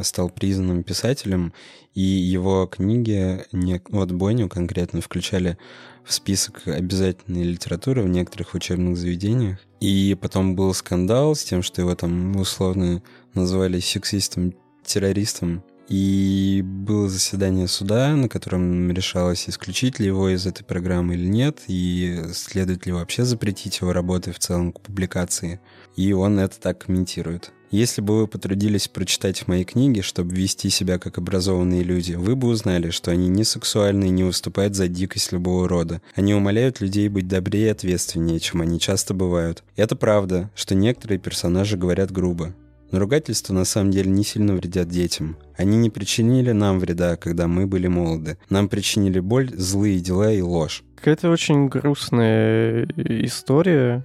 [0.00, 1.52] стал признанным писателем,
[1.94, 3.44] и его книги,
[3.90, 5.58] вот Боню конкретно, включали
[6.04, 9.58] в список обязательной литературы в некоторых учебных заведениях.
[9.80, 13.02] И потом был скандал с тем, что его там условно
[13.34, 21.14] назвали сексистом-террористом и было заседание суда, на котором решалось, исключить ли его из этой программы
[21.14, 25.60] или нет, и следует ли вообще запретить его работы в целом к публикации.
[25.96, 27.52] И он это так комментирует.
[27.70, 32.48] Если бы вы потрудились прочитать мои книги, чтобы вести себя как образованные люди, вы бы
[32.48, 36.00] узнали, что они не сексуальны и не выступают за дикость любого рода.
[36.14, 39.64] Они умоляют людей быть добрее и ответственнее, чем они часто бывают.
[39.74, 42.54] Это правда, что некоторые персонажи говорят грубо.
[42.90, 45.36] Но ругательства на самом деле не сильно вредят детям.
[45.56, 48.38] Они не причинили нам вреда, когда мы были молоды.
[48.48, 50.84] Нам причинили боль, злые дела и ложь.
[50.96, 54.04] Какая-то очень грустная история.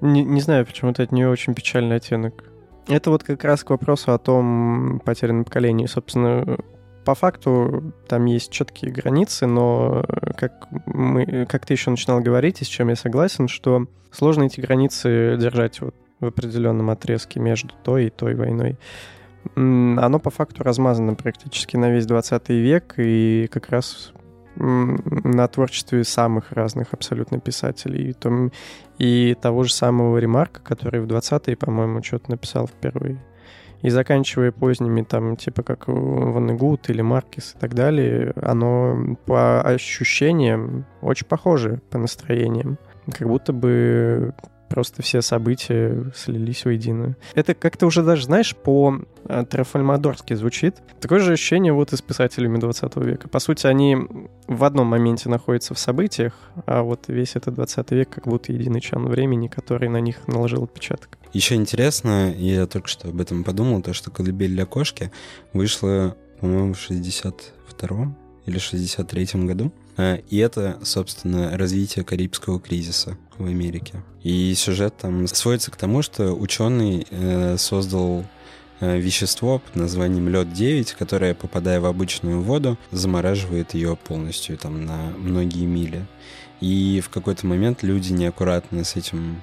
[0.00, 2.44] Не, не знаю, почему-то от нее очень печальный оттенок.
[2.88, 5.86] Это вот как раз к вопросу о том потерянном поколении.
[5.86, 6.58] Собственно,
[7.04, 10.04] по факту там есть четкие границы, но
[10.36, 14.60] как, мы, как ты еще начинал говорить, и с чем я согласен, что сложно эти
[14.60, 18.78] границы держать вот в определенном отрезке между той и той войной.
[19.54, 24.12] Оно по факту размазано практически на весь 20 век и как раз
[24.56, 28.10] на творчестве самых разных абсолютно писателей.
[28.10, 28.50] И, том,
[28.98, 33.22] и того же самого Ремарка, который в 20-е, по-моему, что-то написал впервые.
[33.82, 40.86] И заканчивая поздними, там, типа как Ванегут или Маркис и так далее, оно по ощущениям
[41.02, 42.78] очень похоже по настроениям.
[43.12, 44.34] Как будто бы
[44.68, 47.16] Просто все события слились воедино.
[47.34, 50.76] Это как-то уже даже, знаешь, по э, трафальмадорски звучит.
[51.00, 53.28] Такое же ощущение вот и с писателями 20 века.
[53.28, 53.96] По сути, они
[54.46, 56.32] в одном моменте находятся в событиях,
[56.66, 60.64] а вот весь этот 20 век как будто единый чан времени, который на них наложил
[60.64, 61.18] отпечаток.
[61.32, 65.12] Еще интересно, я только что об этом подумал, то, что «Колыбель для кошки»
[65.52, 69.72] вышла, по-моему, в 62-м или 63-м году.
[69.96, 74.02] А, и это, собственно, развитие Карибского кризиса в Америке.
[74.22, 78.24] И сюжет там сводится к тому, что ученый э, создал
[78.80, 85.12] э, вещество под названием лед-9, которое, попадая в обычную воду, замораживает ее полностью там на
[85.16, 86.06] многие мили.
[86.60, 89.42] И в какой-то момент люди неаккуратно с этим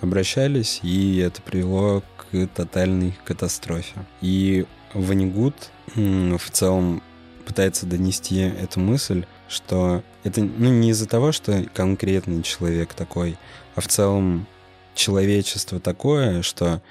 [0.00, 4.06] обращались, и это привело к тотальной катастрофе.
[4.20, 7.02] И Ванигут в целом
[7.46, 13.36] пытается донести эту мысль, что это ну, не из-за того, что конкретный человек такой,
[13.74, 14.46] а в целом
[14.94, 16.82] человечество такое, что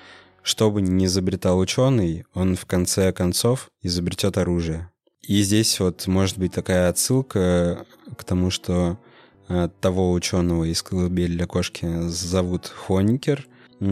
[0.41, 4.89] что бы ни изобретал ученый, он в конце концов изобретет оружие.
[5.22, 7.86] И здесь вот может быть такая отсылка
[8.18, 8.97] к тому, что
[9.47, 13.47] э, того ученого из колыбели для кошки зовут Хоникер.
[13.80, 13.86] У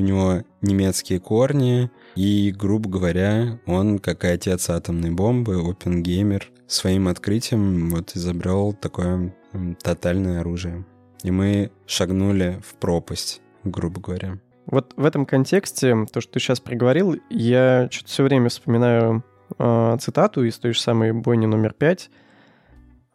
[0.00, 7.90] него немецкие корни, и, грубо говоря, он, как и отец атомной бомбы, Опенгеймер, своим открытием
[7.90, 9.34] вот изобрел такое
[9.82, 10.84] тотальное оружие.
[11.22, 14.38] И мы шагнули в пропасть, грубо говоря.
[14.66, 19.24] Вот в этом контексте, то, что ты сейчас приговорил, я что-то все время вспоминаю
[19.58, 22.10] э, цитату из той же самой бойни номер пять.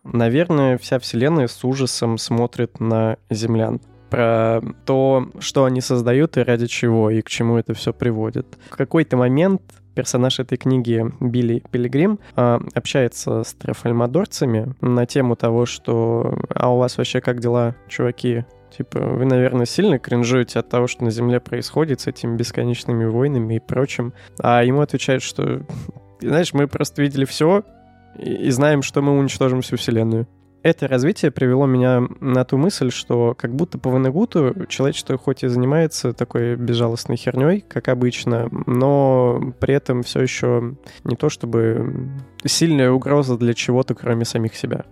[0.03, 6.67] Наверное, вся Вселенная с ужасом смотрит на землян про то, что они создают и ради
[6.67, 8.57] чего, и к чему это все приводит.
[8.71, 9.61] В какой-то момент
[9.97, 16.77] персонаж этой книги Билли Пилигрим э, общается с трафальмадорцами на тему того, что «А у
[16.77, 18.45] вас вообще как дела, чуваки?»
[18.77, 23.55] Типа, вы, наверное, сильно кринжуете от того, что на Земле происходит с этими бесконечными войнами
[23.55, 24.13] и прочим.
[24.39, 25.65] А ему отвечают, что,
[26.21, 27.63] знаешь, мы просто видели все
[28.19, 30.27] и знаем, что мы уничтожим всю Вселенную
[30.63, 35.47] это развитие привело меня на ту мысль, что как будто по Ванегуту человечество хоть и
[35.47, 42.09] занимается такой безжалостной херней, как обычно, но при этом все еще не то чтобы
[42.43, 44.85] сильная угроза для чего-то, кроме самих себя.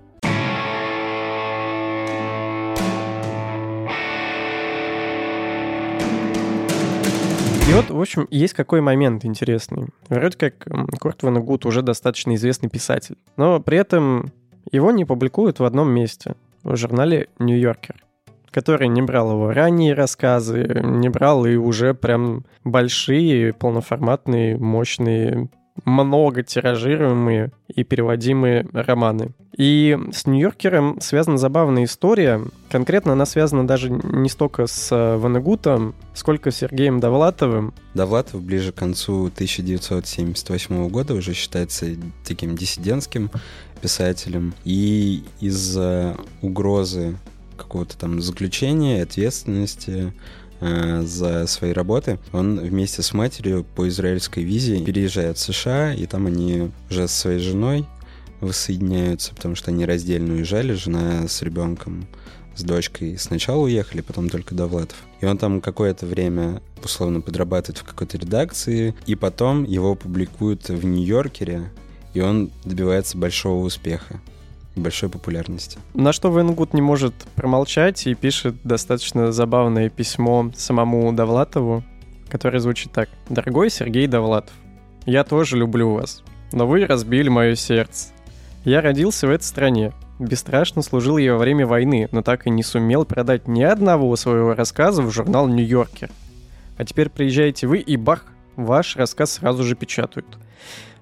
[7.68, 9.88] И вот, в общем, есть какой момент интересный.
[10.08, 10.68] Вроде как
[11.00, 14.32] Курт Ванегут уже достаточно известный писатель, но при этом
[14.72, 18.04] его не публикуют в одном месте, в журнале «Нью-Йоркер»,
[18.52, 25.50] который не брал его ранние рассказы, не брал и уже прям большие, полноформатные, мощные
[25.84, 29.32] много тиражируемые и переводимые романы.
[29.58, 32.42] И с Нью-Йоркером связана забавная история.
[32.70, 37.74] Конкретно она связана даже не столько с э, Ванегутом, сколько с Сергеем Довлатовым.
[37.94, 41.88] Довлатов ближе к концу 1978 года уже считается
[42.26, 43.30] таким диссидентским
[43.82, 44.54] писателем.
[44.64, 47.16] И из-за угрозы
[47.58, 50.14] какого-то там заключения, ответственности
[50.62, 56.28] за свои работы, он вместе с матерью по израильской визе переезжает в США, и там
[56.28, 57.86] они уже со своей женой
[58.42, 62.08] воссоединяются, потому что они раздельно уезжали, жена с ребенком,
[62.56, 64.98] с дочкой сначала уехали, потом только Довлатов.
[65.22, 70.86] И он там какое-то время условно подрабатывает в какой-то редакции, и потом его публикуют в
[70.86, 71.72] Нью-Йоркере,
[72.14, 74.22] и он добивается большого успеха
[74.76, 75.80] большой популярности.
[75.94, 81.84] На что Венгут не может промолчать и пишет достаточно забавное письмо самому Довлатову,
[82.30, 83.10] которое звучит так.
[83.30, 84.54] «Дорогой Сергей Довлатов,
[85.06, 88.10] я тоже люблю вас, но вы разбили мое сердце.
[88.64, 92.64] Я родился в этой стране, бесстрашно служил ей во время войны, но так и не
[92.64, 96.10] сумел продать ни одного своего рассказа в журнал «Нью-Йоркер».
[96.78, 100.26] А теперь приезжаете вы и бах, ваш рассказ сразу же печатают.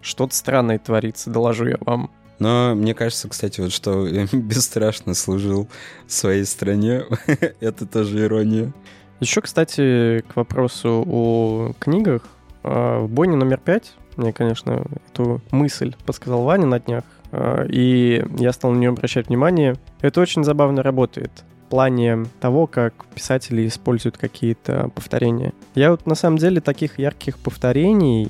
[0.01, 2.11] Что-то странное творится, доложу я вам.
[2.39, 5.67] Но мне кажется, кстати, вот что бесстрашно служил
[6.07, 7.03] своей стране,
[7.59, 8.73] это тоже ирония.
[9.19, 12.23] Еще, кстати, к вопросу о книгах.
[12.63, 18.23] А, в бойне номер пять мне, конечно, эту мысль подсказал Ваня на днях, а, и
[18.37, 19.75] я стал на нее обращать внимание.
[20.01, 21.31] Это очень забавно работает
[21.73, 25.53] плане того, как писатели используют какие-то повторения.
[25.73, 28.29] Я вот на самом деле таких ярких повторений,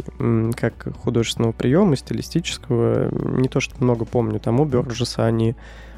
[0.55, 4.39] как художественного приема, стилистического, не то что много помню.
[4.39, 5.55] Там у Бёрджеса они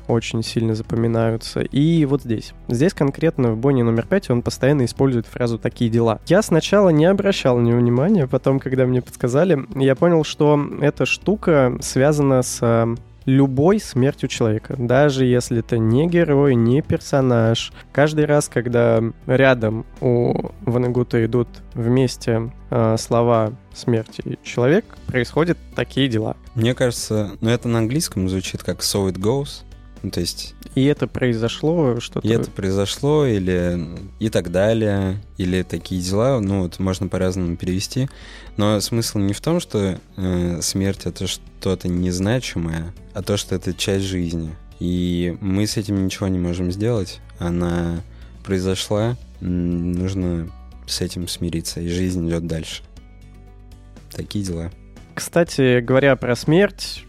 [0.08, 1.62] очень сильно запоминаются.
[1.62, 2.56] И вот здесь.
[2.68, 6.20] Здесь конкретно в Бонне номер пять он постоянно использует фразу «такие дела».
[6.26, 11.06] Я сначала не обращал на него внимания, потом, когда мне подсказали, я понял, что эта
[11.06, 12.96] штука связана с
[13.26, 17.74] любой смертью человека, даже если это не герой, не персонаж.
[17.92, 26.38] Каждый раз, когда рядом у Ванагута идут вместе э, слова смерти человек, происходят такие дела.
[26.56, 29.65] Мне кажется, ну это на английском звучит как so it goes.
[30.06, 30.54] Ну, то есть...
[30.76, 32.28] И это произошло что-то...
[32.28, 33.88] И это произошло, или
[34.20, 38.08] и так далее, или такие дела, ну, вот можно по-разному перевести.
[38.56, 43.74] Но смысл не в том, что э, смерть— это что-то незначимое, а то, что это
[43.74, 44.56] часть жизни.
[44.80, 47.20] И мы с этим ничего не можем сделать.
[47.40, 48.04] Она
[48.44, 50.52] произошла, нужно
[50.86, 52.84] с этим смириться, и жизнь идет дальше.
[54.12, 54.70] такие дела.
[55.16, 57.06] Кстати, говоря про смерть,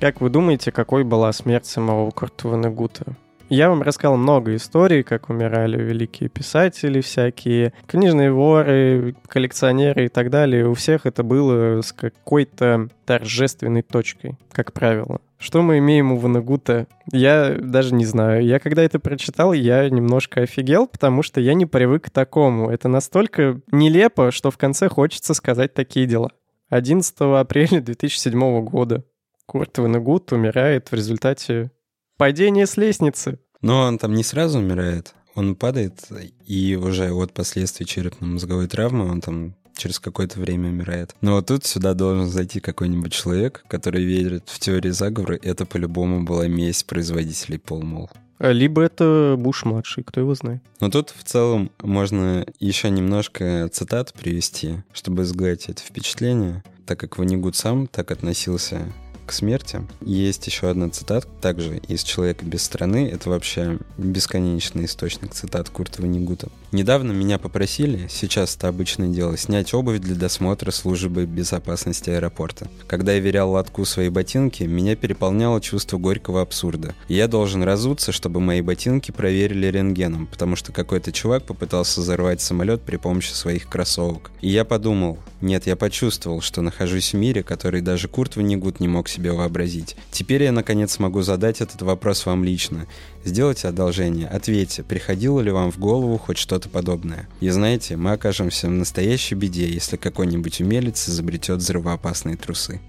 [0.00, 3.16] как вы думаете, какой была смерть самого Курта Ванегута?
[3.48, 10.28] Я вам рассказал много историй, как умирали великие писатели всякие, книжные воры, коллекционеры и так
[10.28, 10.68] далее.
[10.68, 15.20] У всех это было с какой-то торжественной точкой, как правило.
[15.38, 16.88] Что мы имеем у Ванагута?
[17.10, 18.44] Я даже не знаю.
[18.44, 22.68] Я когда это прочитал, я немножко офигел, потому что я не привык к такому.
[22.70, 26.32] Это настолько нелепо, что в конце хочется сказать такие дела.
[26.68, 29.04] 11 апреля 2007 года
[29.48, 31.70] Курт Ванагут умирает в результате
[32.18, 33.38] Падение с лестницы.
[33.62, 35.14] Но он там не сразу умирает.
[35.34, 36.06] Он падает,
[36.46, 41.16] и уже от последствий черепно-мозговой травмы он там через какое-то время умирает.
[41.22, 45.38] Но вот тут сюда должен зайти какой-нибудь человек, который верит в теории заговора.
[45.40, 48.10] Это по-любому была месть производителей Полмол.
[48.40, 50.62] Либо это Буш-младший, кто его знает.
[50.80, 57.16] Но тут в целом можно еще немножко цитат привести, чтобы сгладить это впечатление, так как
[57.16, 58.92] Ванигут сам так относился
[59.28, 59.82] к смерти.
[60.00, 63.08] Есть еще одна цитата, также из «Человека без страны».
[63.12, 66.48] Это вообще бесконечный источник цитат Курта Ванигута.
[66.72, 72.68] «Недавно меня попросили, сейчас это обычное дело, снять обувь для досмотра службы безопасности аэропорта.
[72.86, 76.94] Когда я верял лотку свои ботинки, меня переполняло чувство горького абсурда.
[77.08, 82.82] Я должен разуться, чтобы мои ботинки проверили рентгеном, потому что какой-то чувак попытался взорвать самолет
[82.82, 84.30] при помощи своих кроссовок.
[84.40, 88.88] И я подумал, нет, я почувствовал, что нахожусь в мире, который даже Курт Ванигут не
[88.88, 89.96] мог себе вообразить.
[90.10, 92.86] Теперь я наконец могу задать этот вопрос вам лично.
[93.24, 97.28] Сделайте одолжение, ответьте, приходило ли вам в голову хоть что-то подобное.
[97.40, 102.80] И знаете, мы окажемся в настоящей беде, если какой-нибудь умелец изобретет взрывоопасные трусы.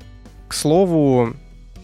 [0.47, 1.33] К слову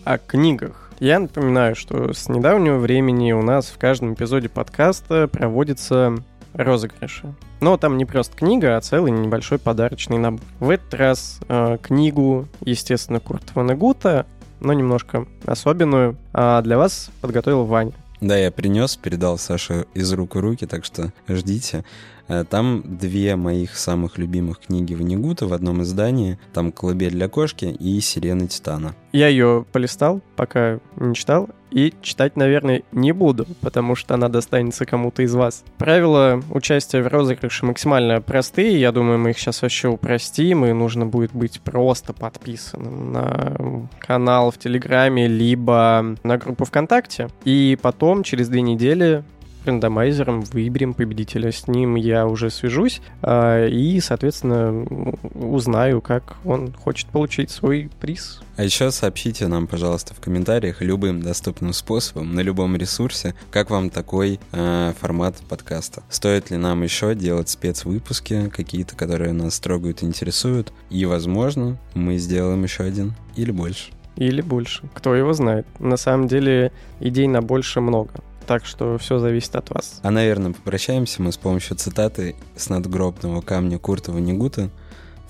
[0.03, 0.91] о книгах.
[0.99, 6.15] Я напоминаю, что с недавнего времени у нас в каждом эпизоде подкаста проводится
[6.55, 7.33] розыгрыши.
[7.61, 10.41] Но там не просто книга, а целый небольшой подарочный набор.
[10.59, 14.25] В этот раз э, книгу, естественно, Курта Ванагута,
[14.59, 17.93] но немножко особенную, а для вас подготовил Ваня.
[18.21, 21.83] Да, я принес, передал Саше из рук в руки, так что ждите.
[22.27, 26.39] Э, там две моих самых любимых книги Ванигута в одном издании.
[26.53, 28.95] Там «Колыбель для кошки» и «Сирены Титана».
[29.11, 34.85] Я ее полистал, пока не читал, и читать, наверное, не буду, потому что она достанется
[34.85, 35.63] кому-то из вас.
[35.77, 41.05] Правила участия в розыгрыше максимально простые, я думаю, мы их сейчас вообще упростим, и нужно
[41.05, 48.47] будет быть просто подписанным на канал в Телеграме, либо на группу ВКонтакте, и потом через
[48.47, 49.23] две недели
[49.65, 51.51] рандомайзером выберем победителя.
[51.51, 54.85] С ним я уже свяжусь э, и, соответственно,
[55.33, 58.41] узнаю, как он хочет получить свой приз.
[58.57, 63.89] А еще сообщите нам, пожалуйста, в комментариях любым доступным способом на любом ресурсе, как вам
[63.89, 66.03] такой э, формат подкаста.
[66.09, 70.71] Стоит ли нам еще делать спецвыпуски какие-то, которые нас трогают, интересуют.
[70.89, 73.91] И, возможно, мы сделаем еще один или больше.
[74.15, 74.83] Или больше.
[74.93, 75.67] Кто его знает.
[75.79, 78.11] На самом деле идей на больше много.
[78.47, 79.99] Так что все зависит от вас.
[80.03, 84.69] А, наверное, попрощаемся мы с помощью цитаты с надгробного камня Курта Ванигута.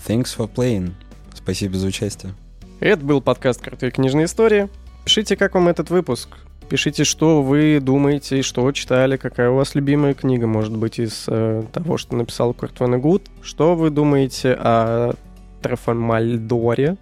[0.06, 0.92] Thanks for playing.
[1.34, 2.34] Спасибо за участие.
[2.80, 4.70] Это был подкаст «Крутые книжные истории».
[5.06, 6.30] Пишите, как вам этот выпуск.
[6.68, 11.64] Пишите, что вы думаете, что читали, какая у вас любимая книга, может быть, из э,
[11.72, 13.30] того, что написал Курт Ванегут.
[13.42, 15.14] Что вы думаете о
[15.62, 16.98] Трафальмальдоре?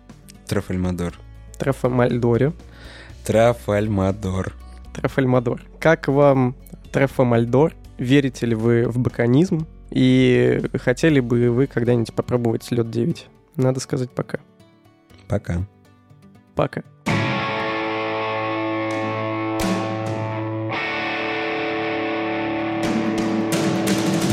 [0.47, 1.13] Трафальмадор.
[1.57, 2.51] Трафальмальдоре.
[3.25, 4.53] Трафальмадор.
[4.93, 5.61] Трафальмадор.
[5.79, 6.55] Как вам
[6.91, 7.75] Трафамальдор?
[7.97, 9.67] Верите ли вы в баканизм?
[9.89, 13.27] И хотели бы вы когда-нибудь попробовать лед 9?
[13.55, 14.39] Надо сказать пока.
[15.27, 15.65] Пока.
[16.55, 16.83] Пока.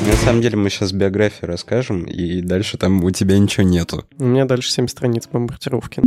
[0.07, 4.05] На самом деле мы сейчас биографию расскажем, и дальше там у тебя ничего нету.
[4.19, 6.03] У меня дальше 7 страниц бомбардировки.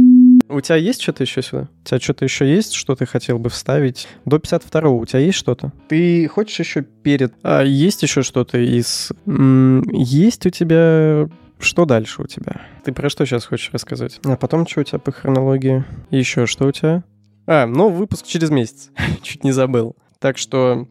[0.50, 1.70] У тебя есть что-то еще сюда?
[1.84, 4.08] У тебя что-то еще есть, что ты хотел бы вставить?
[4.26, 5.72] До 52-го у тебя есть что-то?
[5.88, 7.34] Ты хочешь еще перед...
[7.44, 9.12] А, есть еще что-то из...
[9.26, 11.30] М- есть у тебя...
[11.60, 12.62] Что дальше у тебя?
[12.84, 14.20] Ты про что сейчас хочешь рассказать?
[14.26, 15.86] А потом что у тебя по хронологии?
[16.12, 17.04] Еще что у тебя?
[17.48, 18.90] А, ну, выпуск через месяц.
[19.22, 19.96] Чуть не забыл.
[20.20, 20.88] Так что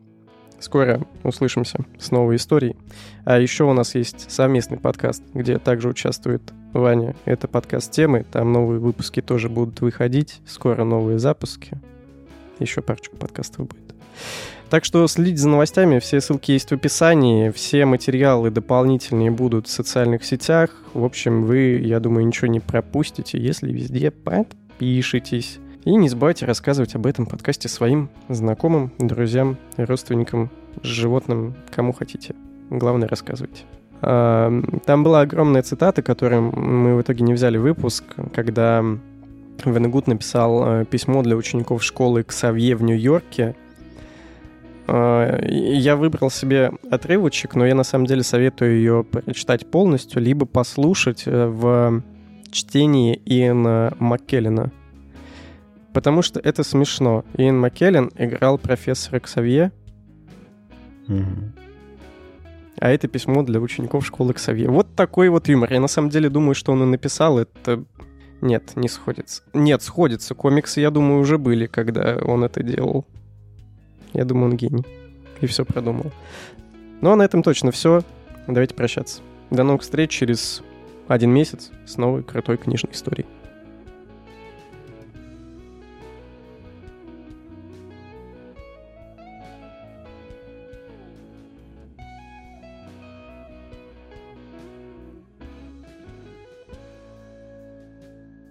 [0.63, 2.77] Скоро услышимся с новой историей.
[3.25, 7.15] А еще у нас есть совместный подкаст, где также участвует Ваня.
[7.25, 8.25] Это подкаст темы.
[8.31, 10.41] Там новые выпуски тоже будут выходить.
[10.47, 11.79] Скоро новые запуски.
[12.59, 13.95] Еще парочку подкастов будет.
[14.71, 19.71] Так что следите за новостями, все ссылки есть в описании, все материалы дополнительные будут в
[19.71, 20.71] социальных сетях.
[20.95, 25.59] В общем, вы, я думаю, ничего не пропустите, если везде подпишитесь.
[25.85, 30.49] И не забывайте рассказывать об этом подкасте своим знакомым, друзьям, родственникам,
[30.83, 32.35] животным, кому хотите.
[32.71, 33.65] Главное, рассказывайте.
[34.03, 38.03] Там была огромная цитата, которую мы в итоге не взяли выпуск,
[38.35, 38.85] когда
[39.65, 43.55] Венегут написал э, письмо для учеников школы Ксавье в Нью-Йорке.
[44.89, 50.47] Э, я выбрал себе отрывочек, но я на самом деле советую ее прочитать полностью, либо
[50.47, 52.03] послушать э, в
[52.51, 54.71] чтении Иэна Маккеллена.
[55.93, 57.25] Потому что это смешно.
[57.37, 59.73] Иэн Маккеллен играл профессора Ксавье,
[61.09, 61.53] Мгм.
[62.83, 64.69] А это письмо для учеников школы Ксавье.
[64.69, 65.73] Вот такой вот юмор.
[65.73, 67.85] Я на самом деле думаю, что он и написал это...
[68.41, 69.45] Нет, не сходится.
[69.55, 70.35] Нет, сходится.
[70.35, 73.07] Комиксы, я думаю, уже были, когда он это делал.
[74.15, 74.85] Я думаю, он гений.
[75.41, 76.11] И все продумал.
[77.01, 78.03] Ну а на этом точно все.
[78.49, 79.23] Давайте прощаться.
[79.53, 80.65] До новых встреч через
[81.07, 83.27] один месяц с новой крутой книжной историей.